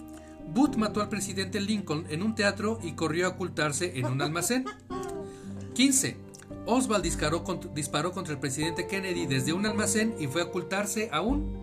Booth 0.53 0.75
mató 0.75 1.01
al 1.01 1.09
presidente 1.09 1.59
Lincoln 1.59 2.05
en 2.09 2.21
un 2.21 2.35
teatro 2.35 2.79
y 2.83 2.93
corrió 2.93 3.25
a 3.27 3.29
ocultarse 3.29 3.97
en 3.97 4.05
un 4.05 4.21
almacén. 4.21 4.65
15. 5.73 6.17
Oswald 6.67 7.03
disparó 7.03 7.43
contra, 7.43 7.71
disparó 7.73 8.11
contra 8.11 8.33
el 8.33 8.39
presidente 8.39 8.87
Kennedy 8.87 9.25
desde 9.25 9.53
un 9.53 9.65
almacén 9.65 10.15
y 10.19 10.27
fue 10.27 10.41
a 10.41 10.45
ocultarse 10.45 11.09
a 11.11 11.21
un 11.21 11.55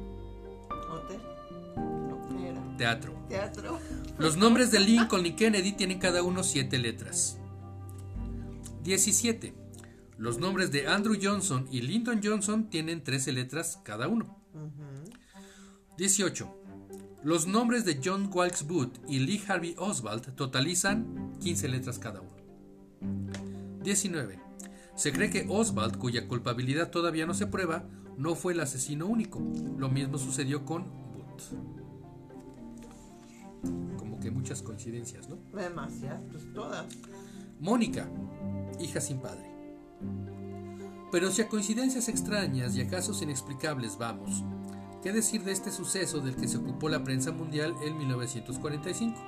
¿Hotel? 0.91 1.21
No, 1.77 2.21
¿qué 2.29 2.49
era? 2.49 2.77
teatro. 2.77 3.15
¿Teatro? 3.29 3.79
Los 4.19 4.37
nombres 4.37 4.71
de 4.71 4.81
Lincoln 4.81 5.25
y 5.27 5.33
Kennedy 5.33 5.73
tienen 5.73 5.99
cada 5.99 6.23
uno 6.23 6.43
siete 6.43 6.79
letras. 6.79 7.39
17. 8.83 9.55
Los 10.23 10.39
nombres 10.39 10.71
de 10.71 10.87
Andrew 10.87 11.17
Johnson 11.21 11.67
y 11.73 11.81
Lyndon 11.81 12.21
Johnson 12.23 12.71
tienen 12.71 13.03
13 13.03 13.33
letras 13.33 13.81
cada 13.83 14.07
uno. 14.07 14.39
Ujú. 14.55 15.11
18. 15.99 16.49
Los 17.25 17.49
nombres 17.49 17.85
de 17.85 18.01
John 18.03 18.31
Wilkes 18.33 18.65
Booth 18.65 19.01
y 19.09 19.19
Lee 19.19 19.43
Harvey 19.49 19.75
Oswald 19.79 20.37
totalizan 20.37 21.33
15 21.41 21.67
letras 21.67 21.99
cada 21.99 22.21
uno. 22.21 22.31
19. 23.83 24.39
Se 24.95 25.13
cree 25.13 25.29
que 25.29 25.45
Oswald, 25.49 25.99
cuya 25.99 26.29
culpabilidad 26.29 26.93
todavía 26.93 27.27
no 27.27 27.35
se 27.35 27.49
prueba, 27.49 27.85
no 28.17 28.37
fue 28.37 28.53
el 28.53 28.61
asesino 28.61 29.07
único. 29.07 29.43
Lo 29.77 29.89
mismo 29.89 30.19
sucedió 30.19 30.65
con 30.65 30.85
Booth. 30.85 31.43
Como 33.99 34.21
que 34.21 34.31
muchas 34.31 34.63
coincidencias, 34.63 35.29
¿no? 35.29 35.37
Demasiadas, 35.53 36.23
pues 36.31 36.45
todas. 36.55 36.87
Mónica, 37.59 38.09
hija 38.79 39.01
sin 39.01 39.19
padre. 39.19 39.52
Pero 41.11 41.31
si 41.31 41.43
a 41.43 41.49
coincidencias 41.49 42.09
extrañas 42.09 42.75
y 42.75 42.81
a 42.81 42.89
casos 42.89 43.21
inexplicables 43.21 43.99
vamos, 43.99 44.43
¿qué 45.03 45.13
decir 45.13 45.45
de 45.45 45.53
este 45.53 45.71
suceso 45.71 46.21
del 46.21 46.37
que 46.37 46.49
se 46.49 46.57
ocupó 46.57 46.89
la 46.89 47.05
prensa 47.05 47.33
mundial 47.33 47.75
en 47.85 47.99
1945? 47.99 49.21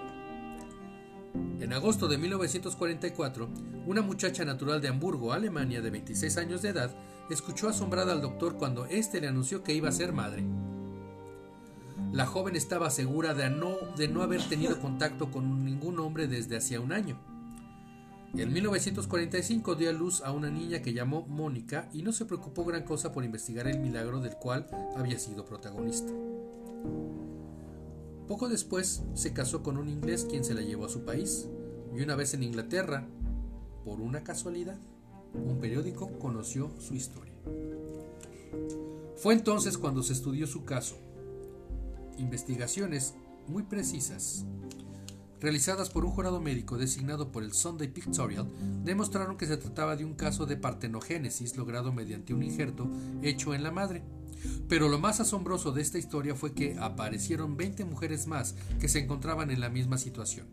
En 1.60 1.72
agosto 1.72 2.08
de 2.08 2.18
1944, 2.18 3.48
una 3.87 4.02
muchacha 4.02 4.44
natural 4.44 4.80
de 4.80 4.88
Hamburgo, 4.88 5.32
Alemania, 5.32 5.80
de 5.80 5.90
26 5.90 6.37
años 6.38 6.62
de 6.62 6.70
edad, 6.70 6.94
escuchó 7.28 7.68
asombrada 7.68 8.12
al 8.12 8.20
doctor 8.20 8.56
cuando 8.56 8.87
éste 8.87 9.20
le 9.20 9.28
anunció 9.28 9.62
que 9.62 9.74
iba 9.74 9.88
a 9.88 9.92
ser 9.92 10.12
madre. 10.12 10.44
La 12.12 12.26
joven 12.26 12.54
estaba 12.54 12.90
segura 12.90 13.34
de 13.34 13.50
no, 13.50 13.76
de 13.96 14.08
no 14.08 14.22
haber 14.22 14.42
tenido 14.42 14.78
contacto 14.78 15.30
con 15.30 15.64
ningún 15.64 15.98
hombre 15.98 16.28
desde 16.28 16.56
hacía 16.56 16.80
un 16.80 16.92
año. 16.92 17.18
En 18.36 18.52
1945 18.52 19.76
dio 19.76 19.90
a 19.90 19.92
luz 19.92 20.20
a 20.22 20.32
una 20.32 20.50
niña 20.50 20.82
que 20.82 20.92
llamó 20.92 21.24
Mónica 21.28 21.88
y 21.92 22.02
no 22.02 22.12
se 22.12 22.24
preocupó 22.24 22.64
gran 22.64 22.82
cosa 22.82 23.12
por 23.12 23.24
investigar 23.24 23.68
el 23.68 23.78
milagro 23.78 24.20
del 24.20 24.34
cual 24.34 24.66
había 24.96 25.20
sido 25.20 25.44
protagonista. 25.44 26.12
Poco 28.26 28.48
después 28.48 29.04
se 29.14 29.32
casó 29.32 29.62
con 29.62 29.76
un 29.76 29.88
inglés 29.88 30.26
quien 30.28 30.42
se 30.42 30.54
la 30.54 30.62
llevó 30.62 30.86
a 30.86 30.88
su 30.88 31.04
país 31.04 31.46
y 31.94 32.00
una 32.00 32.16
vez 32.16 32.34
en 32.34 32.42
Inglaterra, 32.42 33.06
por 33.84 34.00
una 34.00 34.24
casualidad, 34.24 34.80
un 35.32 35.60
periódico 35.60 36.18
conoció 36.18 36.72
su 36.80 36.94
historia. 36.94 37.34
Fue 39.16 39.34
entonces 39.34 39.78
cuando 39.78 40.02
se 40.02 40.12
estudió 40.12 40.48
su 40.48 40.64
caso. 40.64 40.96
Investigaciones 42.18 43.14
muy 43.46 43.62
precisas 43.62 44.44
realizadas 45.40 45.90
por 45.90 46.04
un 46.04 46.10
jurado 46.10 46.40
médico 46.40 46.78
designado 46.78 47.30
por 47.30 47.42
el 47.42 47.52
Sunday 47.52 47.88
Pictorial, 47.88 48.48
demostraron 48.84 49.36
que 49.36 49.46
se 49.46 49.56
trataba 49.56 49.96
de 49.96 50.04
un 50.04 50.14
caso 50.14 50.46
de 50.46 50.56
partenogénesis 50.56 51.56
logrado 51.56 51.92
mediante 51.92 52.34
un 52.34 52.42
injerto 52.42 52.90
hecho 53.22 53.54
en 53.54 53.62
la 53.62 53.70
madre. 53.70 54.02
Pero 54.68 54.88
lo 54.88 54.98
más 54.98 55.20
asombroso 55.20 55.72
de 55.72 55.82
esta 55.82 55.98
historia 55.98 56.34
fue 56.34 56.52
que 56.52 56.76
aparecieron 56.78 57.56
20 57.56 57.84
mujeres 57.84 58.26
más 58.26 58.54
que 58.78 58.88
se 58.88 58.98
encontraban 58.98 59.50
en 59.50 59.60
la 59.60 59.68
misma 59.68 59.98
situación. 59.98 60.46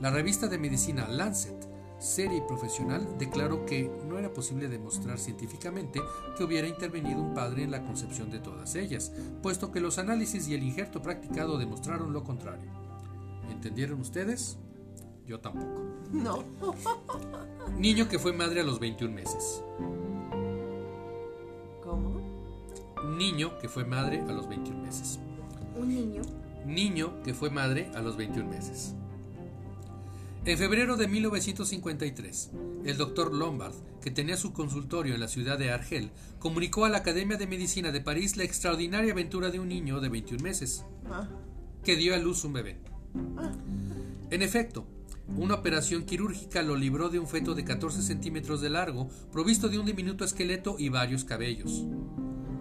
La 0.00 0.10
revista 0.10 0.46
de 0.46 0.58
medicina 0.58 1.08
Lancet, 1.08 1.68
seria 1.98 2.38
y 2.38 2.40
profesional, 2.42 3.16
declaró 3.18 3.66
que 3.66 3.90
no 4.06 4.16
era 4.18 4.32
posible 4.32 4.68
demostrar 4.68 5.18
científicamente 5.18 6.00
que 6.36 6.44
hubiera 6.44 6.68
intervenido 6.68 7.20
un 7.20 7.34
padre 7.34 7.64
en 7.64 7.72
la 7.72 7.84
concepción 7.84 8.30
de 8.30 8.38
todas 8.38 8.76
ellas, 8.76 9.12
puesto 9.42 9.72
que 9.72 9.80
los 9.80 9.98
análisis 9.98 10.46
y 10.46 10.54
el 10.54 10.62
injerto 10.62 11.02
practicado 11.02 11.58
demostraron 11.58 12.12
lo 12.12 12.22
contrario. 12.22 12.87
¿Entendieron 13.50 14.00
ustedes? 14.00 14.58
Yo 15.26 15.40
tampoco. 15.40 15.84
No. 16.12 16.44
Niño 17.76 18.08
que 18.08 18.18
fue 18.18 18.32
madre 18.32 18.60
a 18.60 18.64
los 18.64 18.78
21 18.80 19.14
meses. 19.14 19.62
¿Cómo? 21.82 22.20
Niño 23.16 23.58
que 23.58 23.68
fue 23.68 23.84
madre 23.84 24.20
a 24.22 24.32
los 24.32 24.48
21 24.48 24.82
meses. 24.82 25.18
Un 25.76 25.88
niño. 25.88 26.22
Niño 26.66 27.22
que 27.22 27.34
fue 27.34 27.50
madre 27.50 27.90
a 27.94 28.00
los 28.00 28.16
21 28.16 28.48
meses. 28.48 28.94
En 30.44 30.56
febrero 30.56 30.96
de 30.96 31.08
1953, 31.08 32.50
el 32.86 32.96
doctor 32.96 33.34
Lombard, 33.34 33.74
que 34.00 34.10
tenía 34.10 34.36
su 34.36 34.52
consultorio 34.54 35.12
en 35.14 35.20
la 35.20 35.28
ciudad 35.28 35.58
de 35.58 35.70
Argel, 35.70 36.10
comunicó 36.38 36.84
a 36.86 36.88
la 36.88 36.98
Academia 36.98 37.36
de 37.36 37.46
Medicina 37.46 37.92
de 37.92 38.00
París 38.00 38.36
la 38.36 38.44
extraordinaria 38.44 39.12
aventura 39.12 39.50
de 39.50 39.60
un 39.60 39.68
niño 39.68 40.00
de 40.00 40.08
21 40.08 40.42
meses, 40.42 40.84
Ah, 41.10 41.28
que 41.84 41.96
dio 41.96 42.14
a 42.14 42.18
luz 42.18 42.44
un 42.44 42.54
bebé. 42.54 42.78
En 44.30 44.42
efecto, 44.42 44.86
una 45.36 45.54
operación 45.54 46.04
quirúrgica 46.04 46.62
lo 46.62 46.74
libró 46.74 47.10
de 47.10 47.18
un 47.18 47.26
feto 47.26 47.54
de 47.54 47.64
14 47.64 48.02
centímetros 48.02 48.60
de 48.60 48.70
largo, 48.70 49.08
provisto 49.30 49.68
de 49.68 49.78
un 49.78 49.86
diminuto 49.86 50.24
esqueleto 50.24 50.76
y 50.78 50.88
varios 50.88 51.24
cabellos. 51.24 51.84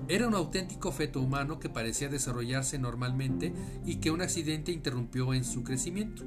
Era 0.09 0.27
un 0.27 0.35
auténtico 0.35 0.91
feto 0.91 1.21
humano 1.21 1.59
que 1.59 1.69
parecía 1.69 2.07
desarrollarse 2.07 2.79
normalmente 2.79 3.53
y 3.85 3.95
que 3.95 4.11
un 4.11 4.21
accidente 4.21 4.71
interrumpió 4.71 5.33
en 5.33 5.43
su 5.43 5.63
crecimiento. 5.63 6.23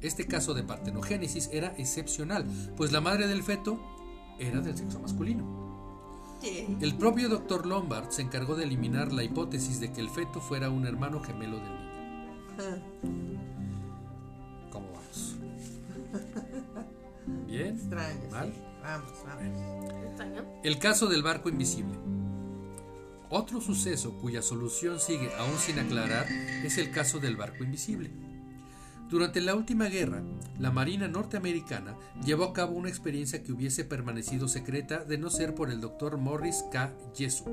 Este 0.00 0.26
caso 0.26 0.52
de 0.54 0.64
partenogénesis 0.64 1.48
era 1.52 1.74
excepcional, 1.78 2.44
pues 2.76 2.90
la 2.90 3.00
madre 3.00 3.28
del 3.28 3.44
feto 3.44 3.80
era 4.38 4.60
del 4.60 4.76
sexo 4.76 4.98
masculino. 4.98 5.62
El 6.80 6.96
propio 6.96 7.28
doctor 7.28 7.66
Lombard 7.66 8.10
se 8.10 8.22
encargó 8.22 8.56
de 8.56 8.64
eliminar 8.64 9.12
la 9.12 9.22
hipótesis 9.22 9.78
de 9.78 9.92
que 9.92 10.00
el 10.00 10.10
feto 10.10 10.40
fuera 10.40 10.70
un 10.70 10.86
hermano 10.86 11.20
gemelo 11.20 11.58
del 11.58 11.81
¿Cómo 14.70 14.86
vamos? 14.92 15.36
¿Bien? 17.46 17.76
Extraño. 17.76 18.20
sí. 18.22 18.28
¿Mal? 18.30 18.52
Vamos, 18.82 19.12
vamos. 19.24 20.04
Extraño. 20.06 20.44
El 20.62 20.78
caso 20.78 21.06
del 21.06 21.22
barco 21.22 21.48
invisible. 21.48 21.98
Otro 23.30 23.60
suceso 23.60 24.18
cuya 24.18 24.42
solución 24.42 25.00
sigue 25.00 25.30
aún 25.38 25.56
sin 25.56 25.78
aclarar 25.78 26.26
es 26.64 26.76
el 26.76 26.90
caso 26.90 27.18
del 27.18 27.36
barco 27.36 27.64
invisible. 27.64 28.10
Durante 29.08 29.40
la 29.40 29.54
última 29.54 29.86
guerra, 29.86 30.22
la 30.58 30.70
Marina 30.70 31.08
norteamericana 31.08 31.96
llevó 32.24 32.44
a 32.44 32.52
cabo 32.52 32.74
una 32.74 32.88
experiencia 32.88 33.42
que 33.42 33.52
hubiese 33.52 33.84
permanecido 33.84 34.48
secreta 34.48 35.04
de 35.04 35.18
no 35.18 35.30
ser 35.30 35.54
por 35.54 35.70
el 35.70 35.80
doctor 35.80 36.18
Morris 36.18 36.64
K. 36.72 36.94
Jessup. 37.14 37.48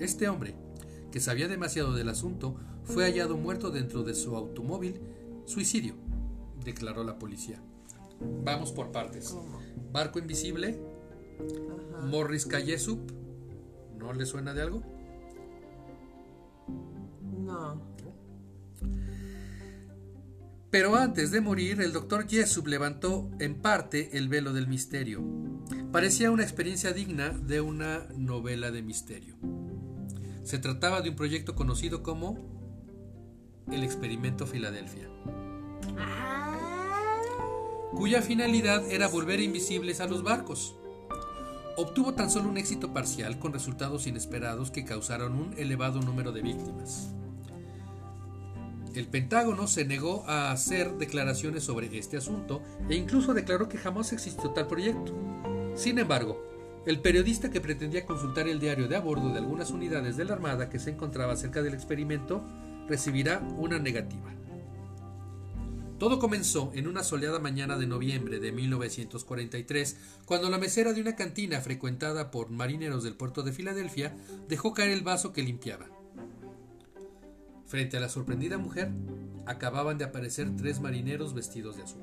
Este 0.00 0.28
hombre, 0.28 0.54
que 1.10 1.20
sabía 1.20 1.48
demasiado 1.48 1.94
del 1.94 2.08
asunto, 2.08 2.56
fue 2.84 3.04
hallado 3.04 3.36
muerto 3.36 3.70
dentro 3.70 4.02
de 4.02 4.14
su 4.14 4.36
automóvil. 4.36 5.00
Suicidio, 5.44 5.94
declaró 6.64 7.04
la 7.04 7.18
policía. 7.18 7.60
Vamos 8.44 8.72
por 8.72 8.92
partes. 8.92 9.30
¿Cómo? 9.30 9.60
Barco 9.92 10.18
invisible, 10.18 10.78
Ajá. 11.96 12.06
Morris. 12.06 12.46
Jessup. 12.48 13.00
¿No 13.98 14.12
le 14.12 14.26
suena 14.26 14.54
de 14.54 14.62
algo? 14.62 14.82
No. 17.44 17.90
Pero 20.70 20.94
antes 20.94 21.32
de 21.32 21.40
morir, 21.40 21.80
el 21.80 21.92
doctor 21.92 22.28
Jessup 22.28 22.68
levantó 22.68 23.28
en 23.40 23.60
parte 23.60 24.16
el 24.16 24.28
velo 24.28 24.52
del 24.52 24.68
misterio. 24.68 25.20
Parecía 25.90 26.30
una 26.30 26.44
experiencia 26.44 26.92
digna 26.92 27.30
de 27.30 27.60
una 27.60 28.06
novela 28.16 28.70
de 28.70 28.82
misterio. 28.82 29.36
Se 30.50 30.58
trataba 30.58 31.00
de 31.00 31.10
un 31.10 31.14
proyecto 31.14 31.54
conocido 31.54 32.02
como 32.02 32.36
el 33.70 33.84
Experimento 33.84 34.48
Filadelfia, 34.48 35.08
Ah. 35.96 37.20
cuya 37.92 38.20
finalidad 38.20 38.84
era 38.90 39.06
volver 39.06 39.38
invisibles 39.38 40.00
a 40.00 40.06
los 40.06 40.24
barcos. 40.24 40.74
Obtuvo 41.76 42.14
tan 42.14 42.32
solo 42.32 42.48
un 42.48 42.58
éxito 42.58 42.92
parcial 42.92 43.38
con 43.38 43.52
resultados 43.52 44.08
inesperados 44.08 44.72
que 44.72 44.84
causaron 44.84 45.36
un 45.36 45.54
elevado 45.56 46.00
número 46.00 46.32
de 46.32 46.42
víctimas. 46.42 47.12
El 48.92 49.06
Pentágono 49.06 49.68
se 49.68 49.84
negó 49.84 50.24
a 50.26 50.50
hacer 50.50 50.94
declaraciones 50.94 51.62
sobre 51.62 51.96
este 51.96 52.16
asunto 52.16 52.60
e 52.88 52.96
incluso 52.96 53.34
declaró 53.34 53.68
que 53.68 53.78
jamás 53.78 54.12
existió 54.12 54.50
tal 54.50 54.66
proyecto. 54.66 55.14
Sin 55.76 56.00
embargo, 56.00 56.42
el 56.86 57.00
periodista 57.00 57.50
que 57.50 57.60
pretendía 57.60 58.06
consultar 58.06 58.48
el 58.48 58.58
diario 58.58 58.88
de 58.88 58.96
a 58.96 59.00
bordo 59.00 59.30
de 59.30 59.38
algunas 59.38 59.70
unidades 59.70 60.16
de 60.16 60.24
la 60.24 60.32
Armada 60.32 60.70
que 60.70 60.78
se 60.78 60.90
encontraba 60.90 61.36
cerca 61.36 61.62
del 61.62 61.74
experimento 61.74 62.42
recibirá 62.88 63.40
una 63.58 63.78
negativa. 63.78 64.34
Todo 65.98 66.18
comenzó 66.18 66.72
en 66.74 66.88
una 66.88 67.04
soleada 67.04 67.38
mañana 67.38 67.76
de 67.76 67.86
noviembre 67.86 68.40
de 68.40 68.52
1943, 68.52 69.96
cuando 70.24 70.48
la 70.48 70.56
mesera 70.56 70.94
de 70.94 71.02
una 71.02 71.14
cantina 71.14 71.60
frecuentada 71.60 72.30
por 72.30 72.48
marineros 72.48 73.04
del 73.04 73.16
puerto 73.16 73.42
de 73.42 73.52
Filadelfia 73.52 74.16
dejó 74.48 74.72
caer 74.72 74.92
el 74.92 75.02
vaso 75.02 75.34
que 75.34 75.42
limpiaba. 75.42 75.86
Frente 77.66 77.98
a 77.98 78.00
la 78.00 78.08
sorprendida 78.08 78.56
mujer, 78.56 78.90
acababan 79.44 79.98
de 79.98 80.04
aparecer 80.04 80.56
tres 80.56 80.80
marineros 80.80 81.34
vestidos 81.34 81.76
de 81.76 81.82
azul. 81.82 82.02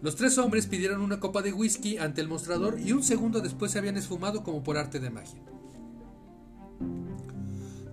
Los 0.00 0.14
tres 0.16 0.38
hombres 0.38 0.66
pidieron 0.66 1.00
una 1.00 1.18
copa 1.20 1.42
de 1.42 1.52
whisky 1.52 1.98
ante 1.98 2.20
el 2.20 2.28
mostrador 2.28 2.78
y 2.78 2.92
un 2.92 3.02
segundo 3.02 3.40
después 3.40 3.72
se 3.72 3.78
habían 3.78 3.96
esfumado 3.96 4.44
como 4.44 4.62
por 4.62 4.76
arte 4.76 5.00
de 5.00 5.10
magia. 5.10 5.40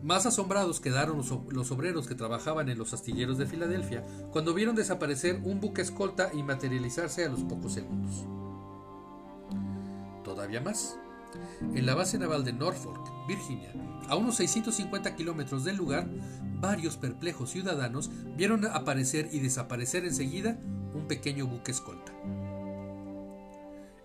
Más 0.04 0.28
asombrados 0.28 0.80
quedaron 0.80 1.18
los, 1.18 1.32
ob- 1.32 1.52
los 1.52 1.72
obreros 1.72 2.06
que 2.08 2.14
trabajaban 2.14 2.70
en 2.70 2.78
los 2.78 2.94
astilleros 2.94 3.40
de 3.40 3.48
Filadelfia 3.48 4.06
cuando 4.32 4.54
vieron 4.54 4.76
desaparecer 4.76 5.42
un 5.44 5.60
buque 5.60 5.82
escolta 5.82 6.30
y 6.32 6.44
materializarse 6.44 7.26
a 7.26 7.30
los 7.30 7.42
pocos 7.44 7.74
segundos. 7.74 8.24
Todavía 10.24 10.62
más. 10.62 10.98
En 11.74 11.88
la 11.88 11.96
base 11.96 12.20
naval 12.20 12.46
de 12.46 12.54
Norfolk, 12.54 13.02
Virginia, 13.28 13.74
a 14.08 14.16
unos 14.16 14.36
650 14.36 15.16
kilómetros 15.16 15.64
del 15.66 15.76
lugar, 15.76 16.08
varios 16.62 16.98
perplejos 16.98 17.50
ciudadanos 17.50 18.12
vieron 18.38 18.64
aparecer 18.66 19.30
y 19.32 19.40
desaparecer 19.40 20.06
enseguida 20.06 20.60
un 20.96 21.08
pequeño 21.08 21.46
buque 21.48 21.72
escolta. 21.72 22.12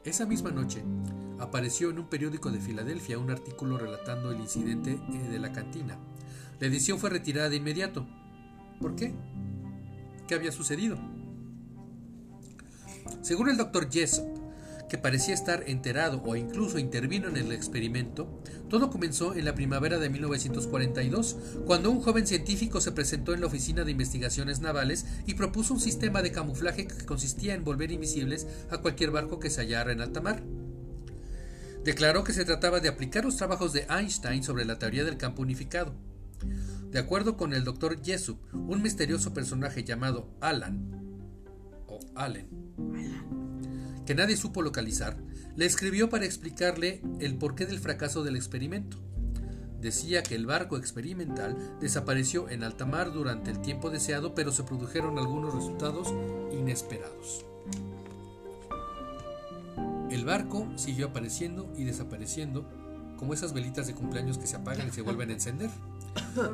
Esa 0.05 0.27
misma 0.27 0.51
noche, 0.51 0.83
apareció 1.39 1.91
en 1.91 1.99
un 1.99 2.09
periódico 2.09 2.51
de 2.51 2.61
Filadelfia 2.61 3.19
un 3.19 3.31
artículo 3.31 3.79
relatando 3.79 4.31
el 4.31 4.41
incidente 4.41 4.93
eh, 4.93 5.29
de 5.31 5.39
la 5.39 5.53
cantina. 5.53 5.99
La 6.59 6.67
edición 6.67 6.99
fue 6.99 7.11
retirada 7.11 7.49
de 7.49 7.57
inmediato. 7.57 8.07
¿Por 8.81 8.97
qué? 8.97 9.15
qué 10.27 10.37
había 10.37 10.53
sucedido. 10.53 10.97
Según 13.21 13.49
el 13.49 13.57
doctor 13.57 13.91
Jessop, 13.91 14.29
que 14.91 14.99
parecía 14.99 15.33
estar 15.33 15.63
enterado 15.69 16.21
o 16.25 16.35
incluso 16.35 16.79
intervino 16.79 17.29
en 17.29 17.37
el 17.37 17.53
experimento, 17.53 18.43
todo 18.69 18.91
comenzó 18.91 19.35
en 19.35 19.45
la 19.45 19.55
primavera 19.55 19.99
de 19.99 20.11
1942, 20.11 21.37
cuando 21.65 21.93
un 21.93 22.01
joven 22.01 22.27
científico 22.27 22.81
se 22.81 22.91
presentó 22.91 23.33
en 23.33 23.41
la 23.41 23.47
Oficina 23.47 23.85
de 23.85 23.93
Investigaciones 23.93 24.61
Navales 24.61 25.07
y 25.27 25.35
propuso 25.35 25.75
un 25.75 25.81
sistema 25.81 26.23
de 26.23 26.33
camuflaje 26.33 26.89
que 26.89 27.07
consistía 27.07 27.55
en 27.55 27.63
volver 27.63 27.93
invisibles 27.93 28.49
a 28.71 28.79
cualquier 28.79 29.13
barco 29.13 29.39
que 29.39 29.49
se 29.49 29.61
hallara 29.61 29.93
en 29.93 30.01
alta 30.01 30.21
mar. 30.21 30.43
Declaró 31.85 32.25
que 32.25 32.33
se 32.33 32.45
trataba 32.45 32.81
de 32.81 32.89
aplicar 32.89 33.25
los 33.25 33.37
trabajos 33.37 33.73
de 33.73 33.87
Einstein 33.89 34.43
sobre 34.43 34.65
la 34.65 34.79
teoría 34.79 35.05
del 35.05 35.17
campo 35.17 35.43
unificado. 35.43 35.95
De 36.91 36.99
acuerdo 36.99 37.37
con 37.37 37.55
el 37.55 37.63
doctor 37.63 38.03
Jessup, 38.05 38.41
un 38.53 38.83
misterioso 38.83 39.33
personaje 39.33 39.85
llamado 39.85 40.29
Alan, 40.41 40.91
o 41.87 42.01
Allen, 42.17 42.49
que 44.11 44.17
nadie 44.17 44.37
supo 44.37 44.61
localizar, 44.61 45.17
le 45.55 45.67
escribió 45.67 46.11
para 46.11 46.25
explicarle 46.25 47.01
el 47.21 47.37
porqué 47.37 47.65
del 47.65 47.79
fracaso 47.79 48.25
del 48.25 48.35
experimento. 48.35 48.97
Decía 49.81 50.25
que 50.25 50.35
el 50.35 50.47
barco 50.47 50.77
experimental 50.77 51.57
desapareció 51.81 52.49
en 52.49 52.65
alta 52.65 52.87
mar 52.87 53.13
durante 53.13 53.53
el 53.53 53.61
tiempo 53.61 53.89
deseado, 53.89 54.35
pero 54.35 54.51
se 54.51 54.65
produjeron 54.65 55.17
algunos 55.17 55.55
resultados 55.55 56.13
inesperados. 56.53 57.45
El 60.11 60.25
barco 60.25 60.67
siguió 60.75 61.07
apareciendo 61.07 61.73
y 61.77 61.85
desapareciendo, 61.85 62.69
como 63.17 63.33
esas 63.33 63.53
velitas 63.53 63.87
de 63.87 63.95
cumpleaños 63.95 64.39
que 64.39 64.49
se 64.49 64.57
apagan 64.57 64.89
y 64.89 64.91
se 64.91 65.03
vuelven 65.03 65.31
a 65.31 65.35
encender. 65.35 65.71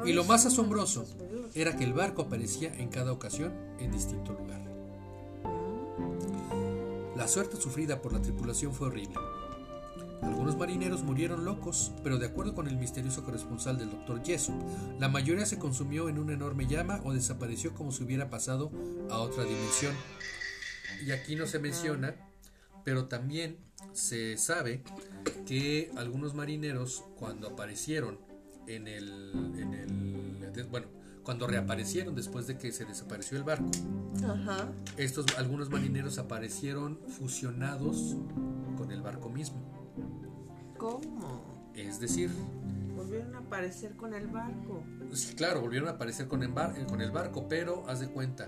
Y 0.04 0.12
lo 0.12 0.24
más 0.24 0.44
asombroso 0.44 1.06
era 1.54 1.74
que 1.74 1.84
el 1.84 1.94
barco 1.94 2.20
aparecía 2.20 2.70
en 2.76 2.90
cada 2.90 3.12
ocasión 3.12 3.54
en 3.78 3.92
distinto 3.92 4.34
lugar. 4.34 4.75
La 7.16 7.28
suerte 7.28 7.56
sufrida 7.56 8.02
por 8.02 8.12
la 8.12 8.20
tripulación 8.20 8.74
fue 8.74 8.88
horrible. 8.88 9.16
Algunos 10.20 10.56
marineros 10.56 11.02
murieron 11.02 11.46
locos, 11.46 11.92
pero 12.02 12.18
de 12.18 12.26
acuerdo 12.26 12.54
con 12.54 12.68
el 12.68 12.76
misterioso 12.76 13.24
corresponsal 13.24 13.78
del 13.78 13.90
Dr. 13.90 14.22
Jessup, 14.22 14.54
la 14.98 15.08
mayoría 15.08 15.46
se 15.46 15.58
consumió 15.58 16.10
en 16.10 16.18
una 16.18 16.34
enorme 16.34 16.66
llama 16.66 17.00
o 17.04 17.14
desapareció 17.14 17.74
como 17.74 17.90
si 17.90 18.04
hubiera 18.04 18.28
pasado 18.28 18.70
a 19.10 19.18
otra 19.18 19.44
dimensión. 19.44 19.94
Y 21.06 21.12
aquí 21.12 21.36
no 21.36 21.46
se 21.46 21.58
menciona, 21.58 22.16
pero 22.84 23.06
también 23.06 23.56
se 23.94 24.36
sabe 24.36 24.82
que 25.46 25.90
algunos 25.96 26.34
marineros 26.34 27.02
cuando 27.18 27.48
aparecieron 27.48 28.18
en 28.66 28.88
el, 28.88 29.32
en 29.58 29.72
el 29.72 30.64
bueno, 30.64 30.88
cuando 31.26 31.46
reaparecieron 31.48 32.14
después 32.14 32.46
de 32.46 32.56
que 32.56 32.70
se 32.70 32.84
desapareció 32.84 33.36
el 33.36 33.42
barco, 33.42 33.68
Ajá. 34.24 34.68
estos 34.96 35.26
algunos 35.36 35.68
marineros 35.70 36.18
aparecieron 36.18 37.00
fusionados 37.08 38.16
con 38.78 38.92
el 38.92 39.02
barco 39.02 39.28
mismo. 39.28 39.58
¿Cómo? 40.78 41.72
Es 41.74 41.98
decir, 42.00 42.30
Volvieron 42.94 43.34
a 43.34 43.38
aparecer 43.40 43.94
con 43.96 44.14
el 44.14 44.28
barco. 44.28 44.82
sí, 45.12 45.34
claro, 45.34 45.60
volvieron 45.60 45.88
a 45.88 45.92
aparecer 45.92 46.28
con 46.28 46.42
el, 46.44 46.52
bar- 46.52 46.86
con 46.86 47.00
el 47.02 47.10
barco, 47.10 47.46
pero 47.48 47.82
haz 47.88 47.98
de 48.00 48.08
cuenta, 48.08 48.46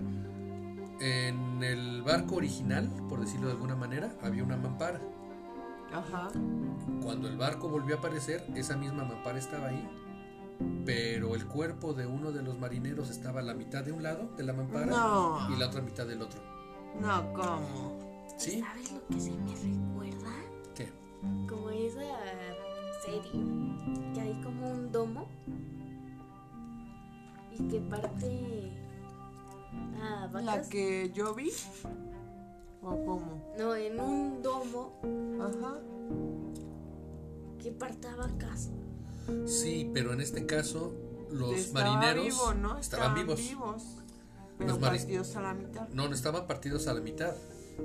en 1.01 1.63
el 1.63 2.03
barco 2.03 2.37
original, 2.37 2.89
por 3.09 3.21
decirlo 3.21 3.49
de 3.49 3.53
alguna 3.55 3.75
manera, 3.77 4.17
había 4.23 4.43
una 4.45 4.57
mampara. 4.57 5.01
Ajá. 5.93 6.29
Cuando 7.03 7.29
el 7.29 7.37
barco 7.37 7.69
volvió 7.69 7.97
a 7.97 7.99
aparecer, 7.99 8.47
esa 8.55 8.77
misma 8.77 9.05
mampara 9.05 9.39
estaba 9.39 9.67
ahí, 9.69 9.87
pero 10.85 11.35
el 11.35 11.47
cuerpo 11.47 11.93
de 11.95 12.07
uno 12.07 12.33
de 12.33 12.43
los 12.43 12.59
marineros 12.59 13.11
estaba 13.11 13.41
a 13.41 13.43
la 13.43 13.55
mitad 13.55 13.85
de 13.85 13.93
un 13.93 14.03
lado 14.03 14.31
de 14.37 14.43
la 14.43 14.53
mampara 14.53 14.87
No. 14.87 15.55
y 15.55 15.59
la 15.59 15.67
otra 15.67 15.81
mitad 15.83 16.07
del 16.07 16.23
otro. 16.23 16.41
No, 17.01 17.33
¿cómo? 17.33 17.99
¿Sí? 18.37 18.61
¿Sabes 18.61 18.93
lo 18.93 19.07
que 19.09 19.21
se 19.21 19.31
me 19.33 19.55
recuerda? 19.55 20.31
¿Qué? 20.75 20.89
Como 21.49 21.71
esa 21.71 22.01
serie 23.05 23.23
que 24.15 24.21
hay 24.21 24.41
como 24.43 24.71
un 24.71 24.91
domo 24.93 25.29
y 27.53 27.63
que 27.69 27.81
parte 27.81 28.73
a 30.03 30.29
¿La 30.33 30.43
vacas. 30.53 30.69
que 30.69 31.11
yo 31.15 31.35
vi? 31.35 31.51
¿O 32.83 32.91
cómo? 33.05 33.53
No, 33.59 33.75
en 33.75 34.01
un 34.01 34.43
domo 34.43 34.93
Ajá. 35.41 35.79
que 37.61 37.73
parta 37.73 38.15
vacas. 38.17 38.71
Sí, 39.47 39.91
pero 39.93 40.13
en 40.13 40.21
este 40.21 40.47
caso 40.47 40.95
los 41.31 41.53
Estaba 41.55 41.93
marineros 41.95 42.25
vivo, 42.25 42.55
¿no? 42.55 42.79
estaban 42.79 43.15
vivos. 43.15 43.97
Pero 44.59 44.71
Los 44.71 44.79
partidos 44.79 45.37
a 45.37 45.43
la 45.43 45.55
mitad. 45.55 45.89
No, 45.91 46.09
no 46.09 46.15
estaban 46.15 46.47
partidos 46.47 46.89
a 46.89 46.95
la 46.95 47.01
mitad, 47.01 47.33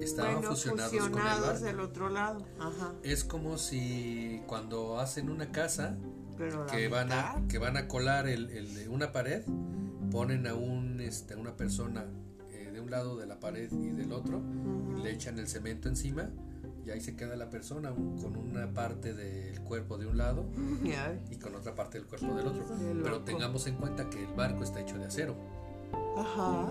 estaban 0.02 0.36
bueno, 0.36 0.50
fusionados, 0.52 0.92
con 0.98 1.08
el 1.10 1.42
barco. 1.42 1.60
del 1.60 1.80
otro 1.80 2.10
lado. 2.10 2.44
Ajá. 2.60 2.94
Es 3.04 3.24
como 3.24 3.58
si 3.58 4.42
cuando 4.48 5.00
hacen 5.00 5.30
una 5.30 5.52
casa 5.52 5.96
Pero 6.38 6.66
que 6.66 6.88
van 6.88 7.12
a 7.12 7.44
que 7.48 7.60
van 7.60 7.78
a 7.78 7.88
colar 7.88 8.28
el, 8.28 8.50
el 8.50 8.74
de 8.74 8.90
una 8.90 9.12
pared, 9.12 9.44
ponen 10.10 10.48
a 10.48 10.56
un 10.56 11.00
este 11.00 11.36
a 11.36 11.38
una 11.38 11.56
persona 11.56 12.06
eh, 12.50 12.72
de 12.74 12.80
un 12.80 12.90
lado 12.90 13.18
de 13.18 13.28
la 13.28 13.40
pared 13.40 13.72
y 13.72 13.90
del 13.92 14.12
otro, 14.12 14.42
le 15.04 15.12
echan 15.12 15.38
el 15.38 15.48
cemento 15.48 15.90
encima 15.90 16.30
y 16.86 16.92
ahí 16.92 17.02
se 17.02 17.16
queda 17.16 17.36
la 17.36 17.50
persona 17.50 17.92
un- 17.92 18.22
con 18.22 18.36
una 18.36 18.72
parte 18.74 19.14
del 19.14 19.60
cuerpo 19.62 19.98
de 19.98 20.06
un 20.08 20.18
lado 20.18 20.46
y 21.32 21.36
con 21.38 21.56
otra 21.56 21.74
parte 21.76 21.98
del 22.00 22.08
cuerpo 22.08 22.34
del 22.36 22.48
otro. 22.48 22.64
Pero 23.04 23.20
tengamos 23.22 23.68
en 23.68 23.76
cuenta 23.76 24.10
que 24.10 24.24
el 24.24 24.34
barco 24.34 24.64
está 24.64 24.82
hecho 24.82 24.98
de 24.98 25.06
acero. 25.06 25.36
Ajá. 26.18 26.68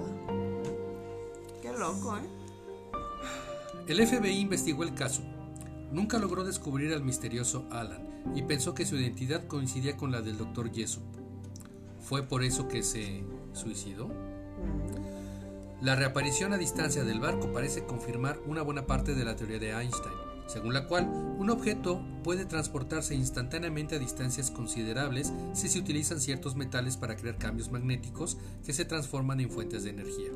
Qué 1.61 1.73
loco, 1.73 2.17
¿eh? 2.19 2.23
El 3.89 4.07
FBI 4.07 4.41
investigó 4.41 4.85
el 4.85 4.95
caso. 4.95 5.23
Nunca 5.91 6.19
logró 6.19 6.45
descubrir 6.45 6.93
al 6.95 7.03
misterioso 7.03 7.67
Alan 7.71 8.09
y 8.35 8.43
pensó 8.43 8.75
que 8.75 8.87
su 8.87 8.97
identidad 8.97 9.47
coincidía 9.47 9.97
con 9.97 10.11
la 10.13 10.23
del 10.23 10.39
Dr. 10.39 10.73
Jessup. 10.73 11.03
¿Fue 12.01 12.23
por 12.23 12.43
eso 12.45 12.69
que 12.69 12.83
se 12.83 13.25
suicidó? 13.53 14.09
La 15.83 15.97
reaparición 15.97 16.53
a 16.53 16.59
distancia 16.59 17.03
del 17.03 17.19
barco 17.19 17.53
parece 17.53 17.85
confirmar 17.85 18.39
una 18.47 18.63
buena 18.63 18.87
parte 18.87 19.17
de 19.17 19.25
la 19.25 19.35
teoría 19.35 19.59
de 19.59 19.73
Einstein, 19.73 20.15
según 20.47 20.75
la 20.75 20.87
cual 20.87 21.09
un 21.39 21.51
objeto 21.51 22.01
puede 22.23 22.45
transportarse 22.45 23.17
instantáneamente 23.17 23.97
a 23.97 23.99
distancias 23.99 24.53
considerables 24.53 25.33
si 25.55 25.69
se 25.69 25.81
utilizan 25.81 26.21
ciertos 26.21 26.55
metales 26.55 26.97
para 26.97 27.17
crear 27.17 27.37
cambios 27.37 27.73
magnéticos 27.73 28.39
que 28.65 28.73
se 28.73 28.85
transforman 28.85 29.41
en 29.41 29.51
fuentes 29.51 29.83
de 29.83 29.91
energía. 29.91 30.31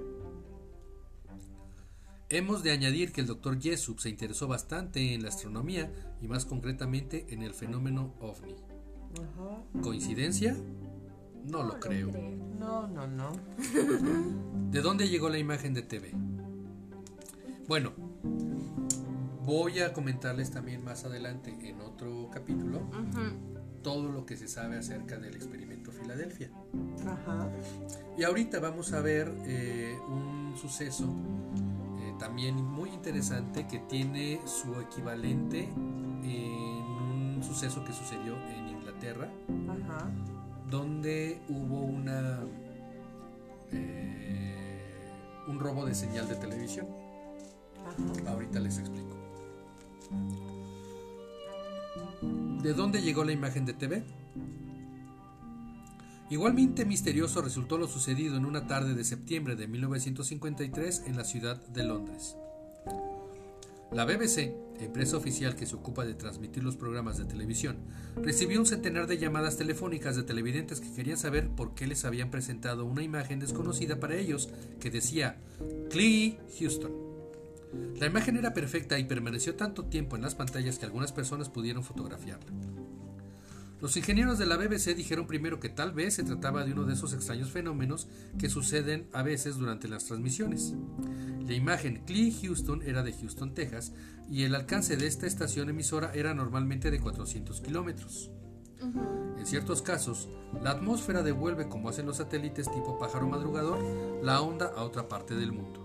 Hemos 2.28 2.64
de 2.64 2.72
añadir 2.72 3.12
que 3.12 3.20
el 3.20 3.28
Dr. 3.28 3.62
Jessup 3.62 4.00
se 4.00 4.09
interesó 4.09 4.48
bastante 4.48 5.14
en 5.14 5.22
la 5.22 5.28
astronomía 5.28 5.92
y 6.20 6.26
más 6.26 6.44
concretamente 6.44 7.24
en 7.28 7.44
el 7.44 7.54
fenómeno 7.54 8.14
ovni. 8.18 8.56
¿Coincidencia? 9.80 10.56
No 11.50 11.62
lo 11.62 11.78
creo. 11.78 12.11
No, 12.59 12.87
no, 12.87 13.06
no. 13.06 13.32
¿De 14.70 14.80
dónde 14.80 15.09
llegó 15.09 15.28
la 15.28 15.38
imagen 15.38 15.74
de 15.74 15.82
TV? 15.82 16.12
Bueno, 17.68 17.92
voy 19.44 19.80
a 19.80 19.92
comentarles 19.92 20.50
también 20.50 20.85
más 20.85 21.04
adelante 21.04 21.56
en 21.62 21.80
otro 21.80 22.28
capítulo 22.32 22.80
todo 23.87 24.11
lo 24.11 24.26
que 24.26 24.37
se 24.37 24.48
sabe 24.48 24.78
acerca 24.78 25.16
del 25.16 25.37
experimento 25.37 25.92
Filadelfia. 25.92 26.50
Ajá. 27.06 27.48
Y 28.18 28.25
ahorita 28.25 28.58
vamos 28.58 28.92
a 28.92 29.00
ver 29.00 29.33
eh, 29.44 29.96
un 30.08 30.54
suceso 30.60 31.04
eh, 32.00 32.12
también 32.18 32.56
muy 32.56 32.90
interesante 32.90 33.68
que 33.68 33.79
tiene 33.79 34.40
su 34.44 34.81
equivalente 34.81 35.68
en 36.25 36.83
un 37.37 37.44
suceso 37.44 37.85
que 37.85 37.92
sucedió 37.92 38.35
en 38.48 38.71
Inglaterra, 38.71 39.31
Ajá. 39.68 40.10
Donde 40.71 41.40
hubo 41.48 41.81
una 41.81 42.40
eh, 43.73 44.67
un 45.46 45.60
robo 45.60 45.87
de 45.87 45.94
señal 45.94 46.29
de 46.29 46.37
televisión. 46.37 46.87
Ajá. 47.87 48.31
Ahorita 48.31 48.60
les 48.60 48.79
explico. 48.79 49.17
¿De 52.62 52.73
dónde 52.73 53.02
llegó 53.02 53.25
la 53.25 53.33
imagen 53.33 53.64
de 53.64 53.75
TV? 53.75 54.04
Igualmente 56.29 56.85
misterioso 56.85 57.40
resultó 57.40 57.79
lo 57.79 57.87
sucedido 57.87 58.37
en 58.37 58.44
una 58.44 58.67
tarde 58.67 58.94
de 58.94 59.04
septiembre 59.04 59.54
de 59.54 59.69
1953 59.69 61.04
en 61.06 61.17
la 61.17 61.25
ciudad 61.25 61.64
de 61.69 61.85
Londres. 61.85 62.37
La 63.92 64.04
BBC, 64.04 64.52
empresa 64.80 65.16
oficial 65.16 65.54
que 65.54 65.64
se 65.64 65.76
ocupa 65.76 66.04
de 66.04 66.14
transmitir 66.14 66.64
los 66.64 66.76
programas 66.76 67.18
de 67.18 67.24
televisión, 67.24 67.76
recibió 68.16 68.58
un 68.58 68.66
centenar 68.66 69.06
de 69.06 69.18
llamadas 69.18 69.56
telefónicas 69.56 70.16
de 70.16 70.24
televidentes 70.24 70.80
que 70.80 70.92
querían 70.92 71.16
saber 71.16 71.48
por 71.48 71.74
qué 71.74 71.87
les 71.87 72.04
habían 72.04 72.30
presentado 72.30 72.84
una 72.84 73.02
imagen 73.02 73.38
desconocida 73.38 74.00
para 74.00 74.16
ellos 74.16 74.50
que 74.80 74.90
decía 74.90 75.38
Clee 75.90 76.38
Houston. 76.58 76.92
La 77.98 78.06
imagen 78.06 78.37
era 78.37 78.54
perfecta 78.54 78.98
y 78.98 79.04
permaneció 79.04 79.54
tanto 79.54 79.84
tiempo 79.84 80.16
en 80.16 80.22
las 80.22 80.34
pantallas 80.34 80.78
que 80.78 80.87
algunas 80.87 81.12
personas 81.12 81.48
pudieron 81.48 81.84
fotografiarla. 81.84 82.52
Los 83.80 83.96
ingenieros 83.96 84.38
de 84.38 84.46
la 84.46 84.56
BBC 84.56 84.96
dijeron 84.96 85.26
primero 85.26 85.60
que 85.60 85.68
tal 85.68 85.92
vez 85.92 86.14
se 86.14 86.24
trataba 86.24 86.64
de 86.64 86.72
uno 86.72 86.84
de 86.84 86.94
esos 86.94 87.12
extraños 87.12 87.50
fenómenos 87.50 88.08
que 88.38 88.48
suceden 88.48 89.06
a 89.12 89.22
veces 89.22 89.56
durante 89.56 89.87
las 89.87 90.06
transmisiones. 90.06 90.74
La 91.47 91.55
imagen 91.55 92.03
Clee 92.05 92.37
Houston 92.42 92.83
era 92.83 93.05
de 93.05 93.13
Houston, 93.13 93.55
Texas, 93.55 93.92
y 94.29 94.42
el 94.42 94.55
alcance 94.57 94.97
de 94.97 95.07
esta 95.07 95.29
estación 95.29 95.69
emisora 95.69 96.11
era 96.13 96.35
normalmente 96.35 96.90
de 96.90 96.99
400 96.99 97.61
kilómetros. 97.61 98.33
En 99.38 99.47
ciertos 99.47 99.81
casos, 99.81 100.29
la 100.61 100.73
atmósfera 100.73 101.23
devuelve, 101.23 101.69
como 101.69 101.88
hacen 101.88 102.07
los 102.07 102.17
satélites 102.17 102.69
tipo 102.73 102.99
pájaro 102.99 103.29
madrugador, 103.29 103.79
la 104.25 104.40
onda 104.40 104.73
a 104.77 104.83
otra 104.83 105.09
parte 105.09 105.37
del 105.37 105.53
mundo. 105.53 105.85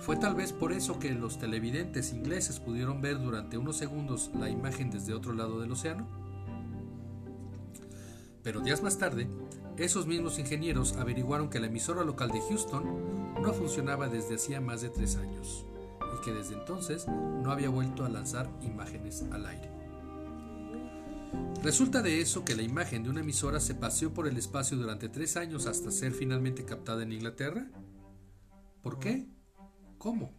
Fue 0.00 0.16
tal 0.16 0.34
vez 0.34 0.52
por 0.52 0.72
eso 0.72 0.98
que 0.98 1.12
los 1.12 1.38
televidentes 1.38 2.12
ingleses 2.12 2.58
pudieron 2.58 3.00
ver 3.00 3.22
durante 3.22 3.58
unos 3.58 3.76
segundos 3.76 4.32
la 4.34 4.50
imagen 4.50 4.90
desde 4.90 5.14
otro 5.14 5.34
lado 5.34 5.60
del 5.60 5.70
océano. 5.70 6.08
Pero 8.42 8.60
días 8.60 8.82
más 8.82 8.98
tarde, 8.98 9.28
esos 9.76 10.06
mismos 10.06 10.38
ingenieros 10.38 10.94
averiguaron 10.94 11.50
que 11.50 11.60
la 11.60 11.66
emisora 11.66 12.04
local 12.04 12.30
de 12.30 12.40
Houston 12.40 13.34
no 13.40 13.52
funcionaba 13.52 14.08
desde 14.08 14.34
hacía 14.34 14.60
más 14.60 14.82
de 14.82 14.90
tres 14.90 15.16
años 15.16 15.66
y 16.00 16.24
que 16.24 16.32
desde 16.32 16.54
entonces 16.54 17.06
no 17.08 17.50
había 17.50 17.68
vuelto 17.68 18.04
a 18.04 18.08
lanzar 18.08 18.50
imágenes 18.62 19.24
al 19.30 19.46
aire. 19.46 19.70
Resulta 21.62 22.02
de 22.02 22.20
eso 22.20 22.44
que 22.44 22.56
la 22.56 22.62
imagen 22.62 23.02
de 23.02 23.10
una 23.10 23.20
emisora 23.20 23.60
se 23.60 23.74
paseó 23.74 24.12
por 24.14 24.26
el 24.26 24.36
espacio 24.36 24.76
durante 24.76 25.08
tres 25.08 25.36
años 25.36 25.66
hasta 25.66 25.90
ser 25.90 26.12
finalmente 26.12 26.64
captada 26.64 27.02
en 27.02 27.12
Inglaterra. 27.12 27.70
¿Por 28.82 28.98
qué? 28.98 29.28
¿Cómo? 29.98 30.32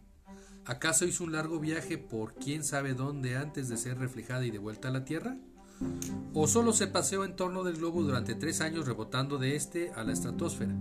¿Acaso 0.64 1.04
hizo 1.04 1.24
un 1.24 1.32
largo 1.32 1.60
viaje 1.60 1.98
por 1.98 2.34
quién 2.34 2.64
sabe 2.64 2.94
dónde 2.94 3.36
antes 3.36 3.68
de 3.68 3.76
ser 3.76 3.98
reflejada 3.98 4.44
y 4.44 4.50
devuelta 4.50 4.88
a 4.88 4.92
la 4.92 5.04
Tierra? 5.04 5.36
¿O 6.34 6.46
solo 6.46 6.72
se 6.72 6.86
paseó 6.86 7.24
en 7.24 7.36
torno 7.36 7.62
del 7.62 7.76
globo 7.76 8.02
durante 8.02 8.34
tres 8.34 8.60
años 8.60 8.86
rebotando 8.86 9.38
de 9.38 9.54
este 9.56 9.90
a 9.92 10.02
la 10.02 10.12
estratosfera? 10.12 10.74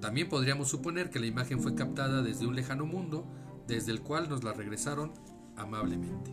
También 0.00 0.28
podríamos 0.28 0.68
suponer 0.68 1.10
que 1.10 1.18
la 1.18 1.26
imagen 1.26 1.60
fue 1.60 1.74
captada 1.74 2.22
desde 2.22 2.46
un 2.46 2.54
lejano 2.54 2.86
mundo, 2.86 3.24
desde 3.66 3.90
el 3.92 4.00
cual 4.00 4.28
nos 4.28 4.44
la 4.44 4.52
regresaron 4.52 5.12
amablemente. 5.56 6.32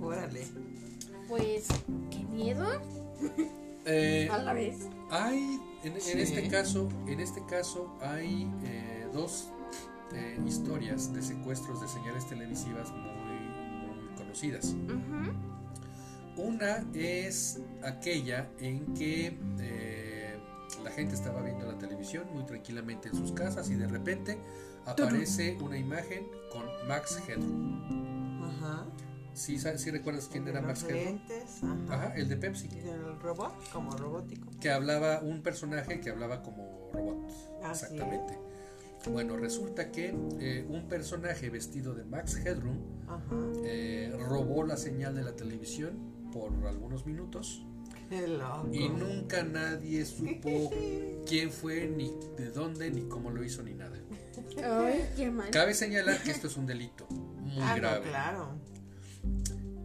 Órale. 0.00 0.46
Pues, 1.28 1.68
qué 2.10 2.24
miedo. 2.24 2.66
Eh, 3.86 4.28
A 4.30 4.38
la 4.38 4.52
vez. 4.52 4.88
Hay, 5.10 5.58
en, 5.84 5.94
en 5.94 6.00
Sí. 6.00 6.18
este 6.20 6.48
caso, 6.48 6.88
en 7.06 7.20
este 7.20 7.44
caso 7.46 7.96
hay 8.02 8.46
eh, 8.64 9.08
dos 9.12 9.48
eh, 10.12 10.38
historias 10.46 11.12
de 11.14 11.22
secuestros 11.22 11.80
de 11.80 11.88
señales 11.88 12.26
televisivas 12.28 12.90
muy, 12.92 13.19
Una 16.36 16.84
es 16.94 17.60
aquella 17.82 18.48
en 18.58 18.94
que 18.94 19.38
eh, 19.60 20.38
la 20.82 20.90
gente 20.90 21.14
estaba 21.14 21.42
viendo 21.42 21.66
la 21.66 21.76
televisión 21.78 22.26
muy 22.32 22.44
tranquilamente 22.44 23.08
en 23.08 23.16
sus 23.16 23.32
casas 23.32 23.68
y 23.70 23.74
de 23.74 23.86
repente 23.86 24.38
aparece 24.86 25.58
una 25.60 25.76
imagen 25.76 26.26
con 26.50 26.64
Max 26.88 27.20
Headroom. 27.28 28.42
Ajá. 28.42 28.86
¿Sí, 29.34 29.58
sí 29.58 29.90
recuerdas 29.90 30.28
quién 30.30 30.46
era 30.48 30.60
Max 30.60 30.82
Headroom? 30.84 31.04
lentes, 31.04 31.62
ajá. 31.62 31.94
Ajá, 31.94 32.14
el 32.16 32.28
de 32.28 32.36
Pepsi. 32.36 32.68
Y 32.72 32.80
del 32.80 33.20
robot, 33.20 33.52
como 33.72 33.90
robótico. 33.92 34.48
que 34.60 34.70
hablaba 34.70 35.20
un 35.20 35.42
personaje 35.42 36.00
que 36.00 36.10
hablaba 36.10 36.42
como 36.42 36.90
robot. 36.92 37.30
Exactamente. 37.70 38.49
Bueno, 39.08 39.36
resulta 39.36 39.90
que 39.90 40.14
eh, 40.40 40.66
un 40.68 40.88
personaje 40.88 41.48
vestido 41.50 41.94
de 41.94 42.04
Max 42.04 42.36
Headroom 42.36 42.78
Ajá. 43.08 43.36
eh, 43.64 44.14
robó 44.28 44.64
la 44.64 44.76
señal 44.76 45.14
de 45.14 45.22
la 45.22 45.34
televisión 45.34 46.30
por 46.32 46.52
algunos 46.66 47.06
minutos 47.06 47.64
Qué 48.10 48.28
loco. 48.28 48.68
y 48.72 48.88
nunca 48.88 49.42
nadie 49.42 50.04
supo 50.04 50.70
quién 51.26 51.50
fue, 51.50 51.88
ni 51.88 52.12
de 52.36 52.50
dónde, 52.50 52.90
ni 52.90 53.02
cómo 53.08 53.30
lo 53.30 53.42
hizo, 53.42 53.62
ni 53.62 53.72
nada. 53.74 53.96
Ay, 54.62 55.08
qué 55.16 55.30
mal. 55.30 55.50
Cabe 55.50 55.74
señalar 55.74 56.22
que 56.22 56.30
esto 56.30 56.46
es 56.48 56.56
un 56.56 56.66
delito 56.66 57.06
muy 57.08 57.62
Ah, 57.62 57.74
no, 57.74 57.80
grave. 57.80 58.08
claro. 58.08 58.48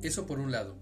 Eso 0.01 0.25
por 0.25 0.39
un 0.39 0.51
lado. 0.51 0.75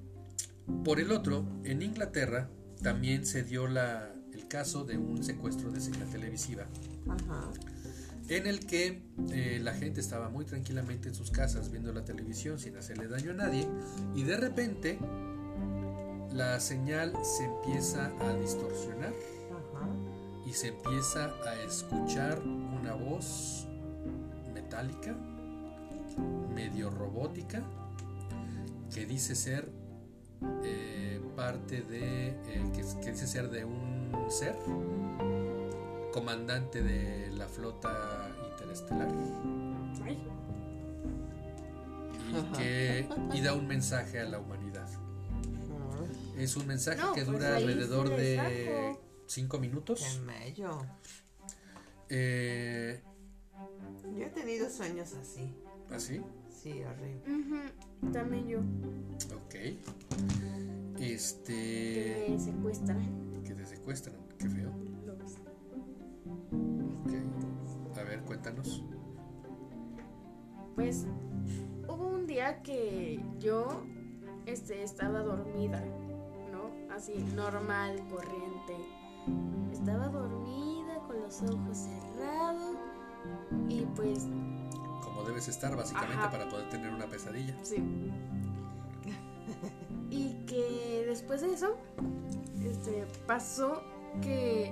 Por 0.84 1.00
el 1.00 1.12
otro, 1.12 1.46
en 1.66 1.82
Inglaterra 1.82 2.50
también 2.82 3.26
se 3.26 3.44
dio 3.44 3.68
la, 3.68 4.14
el 4.34 4.48
caso 4.48 4.86
de 4.86 4.98
un 4.98 5.24
secuestro 5.24 5.72
de 5.72 5.80
señal 5.82 6.10
televisiva 6.10 6.66
Ajá. 7.08 7.52
En 8.30 8.48
el 8.48 8.66
que 8.66 9.02
eh, 9.32 9.60
la 9.62 9.74
gente 9.74 10.00
estaba 10.00 10.30
muy 10.30 10.46
tranquilamente 10.46 11.10
en 11.10 11.16
sus 11.16 11.32
casas 11.32 11.70
viendo 11.72 11.92
la 11.92 12.06
televisión 12.06 12.60
sin 12.60 12.78
hacerle 12.78 13.08
daño 13.08 13.32
a 13.32 13.36
nadie 13.36 13.68
y 14.16 14.24
de 14.24 14.38
repente 14.38 15.00
la 16.32 16.60
señal 16.60 17.14
se 17.24 17.46
empieza 17.46 18.12
a 18.22 18.34
distorsionar 18.36 19.14
Ajá. 19.52 19.88
y 20.48 20.54
se 20.54 20.70
empieza 20.70 21.34
a 21.46 21.62
escuchar 21.64 22.40
una 22.40 22.94
voz 22.94 23.68
metálica, 24.54 25.16
medio 26.56 26.90
robótica, 26.90 27.64
que 28.94 29.06
dice 29.06 29.36
ser 29.36 29.70
eh, 30.64 31.22
parte 31.36 31.82
de, 31.82 32.30
eh, 32.30 32.36
que, 32.74 32.84
que 33.04 33.12
dice 33.12 33.28
ser 33.28 33.50
de 33.50 33.66
un 33.66 34.12
ser, 34.30 34.56
comandante 36.14 36.82
de 36.84 37.32
la 37.32 37.48
flota 37.48 38.30
interestelar, 38.52 39.10
Ay, 40.06 40.18
y 42.32 42.58
que 42.58 43.08
y 43.34 43.42
da 43.42 43.54
un 43.54 43.68
mensaje 43.68 44.20
a 44.20 44.26
la 44.26 44.40
humanidad. 44.40 44.88
Es 46.38 46.56
un 46.56 46.68
mensaje 46.68 47.00
No, 47.02 47.14
que 47.14 47.24
pues 47.24 47.38
dura 47.40 47.56
alrededor 47.58 48.10
de 48.10 48.16
deshajo. 48.38 49.02
5 49.28 49.60
minutos. 49.60 50.02
Qué 50.02 50.20
mello. 50.22 50.82
Eh, 52.10 53.02
Yo 54.16 54.26
he 54.26 54.30
tenido 54.30 54.70
sueños 54.70 55.14
así. 55.14 55.54
¿Así? 55.92 56.22
Sí, 56.50 56.82
horrible. 56.84 57.22
También 58.12 58.48
yo. 58.48 58.60
Ok. 59.36 59.56
Este. 61.00 62.26
Que 62.28 62.38
secuestran. 62.40 63.44
Que 63.44 63.54
te 63.54 63.66
secuestran. 63.66 64.16
Qué 64.38 64.50
feo. 64.50 64.72
Cuéntanos. 68.34 68.84
Pues 70.74 71.06
hubo 71.88 72.08
un 72.08 72.26
día 72.26 72.64
que 72.64 73.24
yo 73.38 73.84
este, 74.48 74.82
estaba 74.82 75.20
dormida, 75.22 75.80
¿no? 76.52 76.92
Así, 76.92 77.14
normal, 77.36 78.02
corriente. 78.10 78.76
Estaba 79.72 80.08
dormida 80.08 80.98
con 81.06 81.22
los 81.22 81.44
ojos 81.44 81.78
cerrados 81.78 82.76
y 83.70 83.82
pues 83.96 84.28
Como 85.04 85.24
debes 85.24 85.48
estar, 85.48 85.76
básicamente, 85.76 86.16
Ajá. 86.16 86.32
para 86.32 86.50
poder 86.50 86.70
tener 86.70 86.92
una 86.92 87.06
pesadilla. 87.06 87.56
Sí. 87.62 87.84
Y 90.10 90.46
que 90.46 91.06
después 91.08 91.42
de 91.42 91.54
eso, 91.54 91.78
este, 92.64 93.06
pasó 93.28 93.84
que 94.22 94.72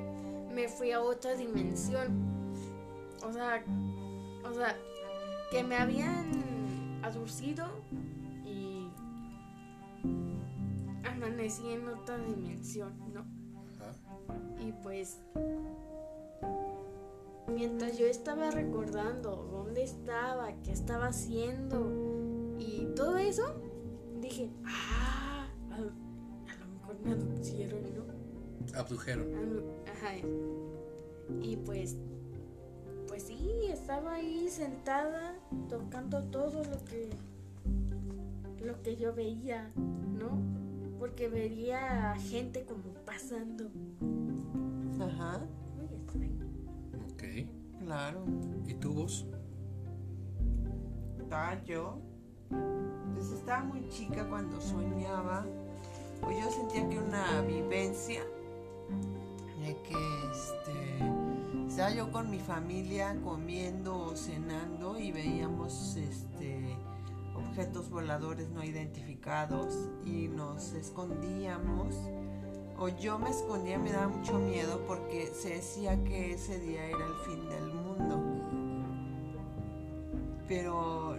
me 0.51 0.67
fui 0.67 0.91
a 0.91 1.01
otra 1.01 1.35
dimensión. 1.35 2.40
O 3.25 3.31
sea, 3.31 3.63
o 4.49 4.53
sea, 4.53 4.75
que 5.51 5.63
me 5.63 5.75
habían 5.77 6.99
aducido 7.03 7.65
y 8.45 8.87
amanecí 11.07 11.69
en 11.71 11.87
otra 11.87 12.17
dimensión, 12.17 12.93
¿no? 13.13 13.21
Ajá. 13.79 13.93
Y 14.59 14.71
pues, 14.83 15.19
mientras 17.53 17.97
yo 17.97 18.05
estaba 18.07 18.51
recordando 18.51 19.47
dónde 19.51 19.83
estaba, 19.83 20.51
qué 20.63 20.71
estaba 20.71 21.07
haciendo 21.07 22.55
y 22.59 22.87
todo 22.95 23.17
eso, 23.17 23.43
dije, 24.19 24.49
ah, 24.65 25.47
a, 25.71 25.75
a 25.75 25.79
lo 25.79 26.65
mejor 26.73 26.99
me 27.03 27.11
aducieron, 27.11 27.81
¿no? 27.95 28.79
Abdujeron. 28.79 29.27
A- 29.87 29.91
Ajá. 29.91 30.15
Y 31.41 31.57
pues, 31.57 31.97
pues 33.21 33.39
sí, 33.39 33.65
estaba 33.69 34.13
ahí 34.13 34.47
sentada 34.49 35.35
tocando 35.69 36.23
todo 36.25 36.63
lo 36.63 36.83
que, 36.85 37.09
lo 38.65 38.81
que 38.81 38.95
yo 38.95 39.13
veía, 39.13 39.71
¿no? 39.75 40.29
Porque 40.99 41.27
veía 41.27 42.11
a 42.11 42.15
gente 42.19 42.65
como 42.65 42.83
pasando. 43.05 43.65
Ajá. 44.99 45.41
Muy 45.75 45.95
extraño. 45.95 46.45
Ok. 47.11 47.83
Claro. 47.83 48.25
¿Y 48.67 48.73
tú 48.75 48.93
vos? 48.93 49.27
Estaba 51.19 51.61
yo. 51.63 51.99
Pues 53.13 53.31
estaba 53.31 53.63
muy 53.63 53.87
chica 53.89 54.27
cuando 54.29 54.59
soñaba. 54.61 55.45
Pues 56.21 56.37
yo 56.39 56.51
sentía 56.51 56.87
que 56.89 56.99
una 56.99 57.41
vivencia 57.41 58.21
de 59.59 59.75
que 59.83 59.95
este 60.31 61.10
estaba 61.71 61.91
yo 61.91 62.11
con 62.11 62.29
mi 62.29 62.39
familia 62.39 63.15
comiendo 63.23 63.97
o 63.97 64.17
cenando 64.17 64.99
y 64.99 65.13
veíamos 65.13 65.95
este 65.95 66.75
objetos 67.33 67.89
voladores 67.89 68.49
no 68.49 68.61
identificados 68.61 69.73
y 70.05 70.27
nos 70.27 70.73
escondíamos. 70.73 71.95
O 72.77 72.89
yo 72.89 73.17
me 73.19 73.29
escondía, 73.29 73.79
me 73.79 73.89
daba 73.89 74.09
mucho 74.09 74.37
miedo 74.37 74.85
porque 74.85 75.27
se 75.27 75.55
decía 75.55 76.03
que 76.03 76.33
ese 76.33 76.59
día 76.59 76.87
era 76.87 77.05
el 77.05 77.15
fin 77.25 77.47
del 77.47 77.73
mundo. 77.73 78.21
Pero 80.49 81.15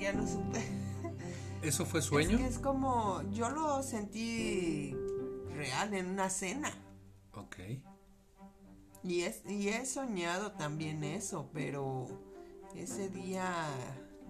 ya 0.00 0.14
no 0.14 0.26
supe. 0.26 0.64
¿Eso 1.62 1.84
fue 1.84 2.00
sueño? 2.00 2.38
Es 2.38 2.38
que 2.38 2.46
es 2.46 2.58
como, 2.60 3.20
yo 3.30 3.50
lo 3.50 3.82
sentí 3.82 4.96
real 5.54 5.92
en 5.92 6.06
una 6.06 6.30
cena. 6.30 6.72
Ok. 7.34 7.56
Y, 9.02 9.22
es, 9.22 9.42
y 9.48 9.68
he 9.68 9.86
soñado 9.86 10.52
también 10.52 11.04
eso, 11.04 11.48
pero 11.52 12.06
ese 12.74 13.08
día 13.08 13.50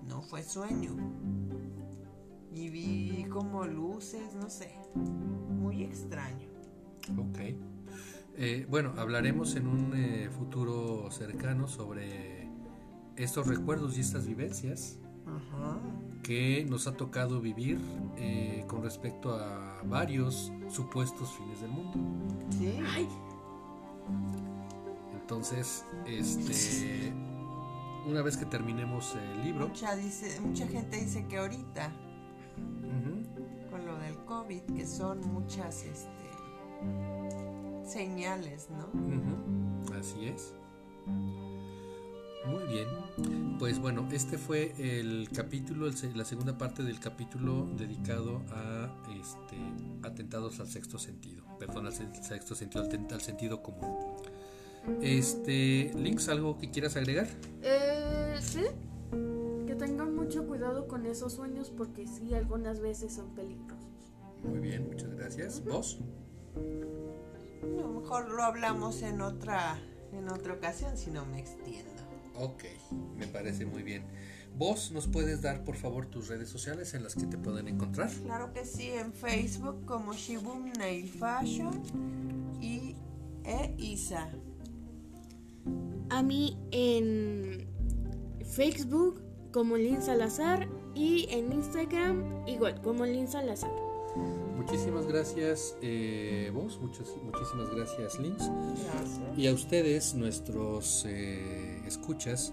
no 0.07 0.23
fue 0.23 0.43
sueño. 0.43 0.97
Y 2.53 2.68
vi 2.68 3.27
como 3.31 3.64
luces, 3.64 4.35
no 4.35 4.49
sé, 4.51 4.75
muy 4.95 5.83
extraño. 5.85 6.49
Ok. 7.18 7.39
Eh, 8.37 8.66
bueno, 8.68 8.95
hablaremos 8.97 9.57
en 9.57 9.66
un 9.66 9.95
eh, 9.95 10.31
futuro 10.31 11.11
cercano 11.11 11.68
sobre 11.68 12.49
estos 13.16 13.47
recuerdos 13.47 13.99
y 13.99 14.01
estas 14.01 14.27
vivencias 14.27 14.99
Ajá. 15.27 15.79
que 16.23 16.64
nos 16.68 16.87
ha 16.87 16.97
tocado 16.97 17.41
vivir 17.41 17.79
eh, 18.16 18.64
con 18.66 18.83
respecto 18.83 19.35
a 19.35 19.83
varios 19.85 20.53
supuestos 20.71 21.31
fines 21.33 21.61
del 21.61 21.71
mundo. 21.71 21.99
Sí. 22.51 22.79
Ay, 22.95 23.09
Entonces, 25.31 25.85
este, 26.09 27.12
una 28.05 28.20
vez 28.20 28.37
que 28.37 28.47
terminemos 28.47 29.14
el 29.14 29.45
libro, 29.45 29.68
Mucha, 29.68 29.95
dice, 29.95 30.41
mucha 30.41 30.66
gente 30.66 30.97
dice 30.97 31.24
que 31.28 31.39
ahorita, 31.39 31.93
con 33.70 33.87
lo 33.87 33.97
del 34.01 34.16
COVID, 34.24 34.62
que 34.76 34.85
son 34.85 35.20
muchas 35.33 35.85
este, 35.85 36.09
señales, 37.89 38.66
¿no? 38.70 39.95
Así 39.97 40.26
es. 40.26 40.53
Muy 41.07 42.64
bien. 42.66 42.89
Pues 43.61 43.78
bueno, 43.78 44.09
este 44.11 44.37
fue 44.37 44.74
el 44.78 45.28
capítulo, 45.33 45.87
el 45.87 45.95
la 46.16 46.24
segunda 46.24 46.59
parte 46.59 46.83
del 46.83 46.99
capítulo 46.99 47.68
dedicado 47.76 48.43
a 48.51 48.91
este, 49.16 49.57
atentados 50.03 50.59
al 50.59 50.66
sexto 50.66 50.99
sentido. 50.99 51.45
Perdón, 51.61 51.87
al 51.87 51.93
se- 51.93 52.12
sexto 52.20 52.57
sentido, 52.57 52.83
al 53.12 53.20
sentido 53.20 53.62
común. 53.62 54.16
Este, 55.03 55.93
Links, 55.95 56.28
¿algo 56.28 56.59
que 56.59 56.70
quieras 56.70 56.97
agregar? 56.97 57.28
eh, 57.62 58.37
sí. 58.41 58.64
Que 59.66 59.74
tengan 59.76 60.14
mucho 60.14 60.47
cuidado 60.47 60.89
con 60.89 61.07
esos 61.07 61.35
sueños 61.35 61.70
porque 61.70 62.07
sí, 62.07 62.35
algunas 62.35 62.81
veces 62.81 63.14
son 63.14 63.35
peligrosos. 63.35 63.87
Muy 64.43 64.59
bien, 64.59 64.89
muchas 64.89 65.14
gracias. 65.14 65.64
¿Vos? 65.64 65.99
A 67.62 67.66
lo 67.66 67.89
mejor 68.01 68.28
lo 68.31 68.43
hablamos 68.43 69.03
en 69.03 69.20
otra, 69.20 69.78
en 70.12 70.28
otra 70.28 70.55
ocasión 70.55 70.97
si 70.97 71.11
no 71.11 71.24
me 71.26 71.39
extiendo. 71.39 71.91
Ok, 72.37 72.64
me 73.16 73.26
parece 73.26 73.66
muy 73.66 73.83
bien. 73.83 74.05
¿Vos 74.57 74.91
nos 74.91 75.07
puedes 75.07 75.43
dar, 75.43 75.62
por 75.62 75.76
favor, 75.76 76.07
tus 76.07 76.28
redes 76.28 76.49
sociales 76.49 76.95
en 76.95 77.05
las 77.05 77.14
que 77.14 77.26
te 77.26 77.39
pueden 77.39 77.68
encontrar? 77.68 78.11
Claro 78.24 78.53
que 78.53 78.64
sí, 78.64 78.89
en 78.91 79.12
Facebook 79.12 79.85
como 79.85 80.12
Shibum 80.14 80.72
Nail 80.78 81.09
Fashion 81.09 81.83
y 82.61 82.97
e 83.45 83.74
Isa. 83.78 84.28
A 86.11 86.23
mí 86.23 86.59
en 86.73 87.67
Facebook 88.45 89.23
como 89.53 89.77
Lin 89.77 90.03
Salazar 90.03 90.69
y 90.95 91.27
en 91.31 91.53
Instagram 91.53 92.47
igual 92.47 92.81
como 92.83 93.07
Lin 93.07 93.29
Salazar. 93.29 93.71
Muchísimas 94.57 95.07
gracias, 95.07 95.77
eh, 95.83 96.51
vos, 96.53 96.79
muchas, 96.81 97.09
muchísimas 97.25 97.71
gracias, 97.75 98.19
Links. 98.21 98.45
Gracias. 98.49 99.39
Y 99.39 99.47
a 99.47 99.55
ustedes, 99.55 100.15
nuestros 100.15 101.05
eh, 101.09 101.81
escuchas, 101.87 102.53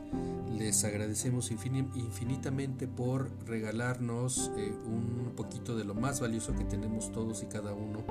les 0.58 0.84
agradecemos 0.84 1.52
infini- 1.52 1.90
infinitamente 1.96 2.88
por 2.88 3.30
regalarnos 3.46 4.52
eh, 4.56 4.72
un 4.86 5.34
poquito 5.36 5.76
de 5.76 5.84
lo 5.84 5.96
más 5.96 6.22
valioso 6.22 6.54
que 6.56 6.64
tenemos 6.64 7.12
todos 7.12 7.44
y 7.44 7.48
cada 7.48 7.74
uno 7.74 8.04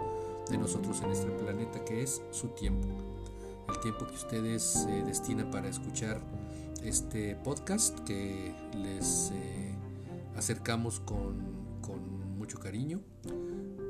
de 0.51 0.59
nosotros 0.59 1.01
en 1.03 1.11
este 1.11 1.31
planeta, 1.31 1.85
que 1.85 2.03
es 2.03 2.23
su 2.33 2.49
tiempo. 2.49 2.89
El 3.69 3.81
tiempo 3.81 4.07
que 4.07 4.15
ustedes 4.15 4.87
eh, 4.89 5.03
destinan 5.05 5.51
para 5.51 5.69
escuchar 5.69 6.21
este 6.83 7.35
podcast 7.37 7.99
que 8.01 8.55
les 8.75 9.31
eh, 9.33 9.75
acercamos 10.37 11.01
con, 11.01 11.81
con 11.81 12.39
mucho 12.39 12.59
cariño. 12.59 13.01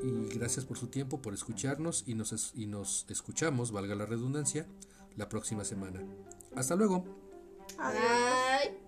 Y 0.03 0.29
gracias 0.35 0.65
por 0.65 0.79
su 0.79 0.89
tiempo, 0.89 1.21
por 1.21 1.35
escucharnos 1.35 2.05
y 2.07 2.15
nos, 2.15 2.53
y 2.55 2.67
nos 2.67 3.07
escuchamos, 3.09 3.73
valga 3.73 3.95
la 3.95 4.07
redundancia, 4.07 4.67
la 5.17 5.29
próxima 5.29 5.65
semana. 5.65 6.05
Hasta 6.55 6.77
luego. 6.77 7.05
Bye. 7.77 8.86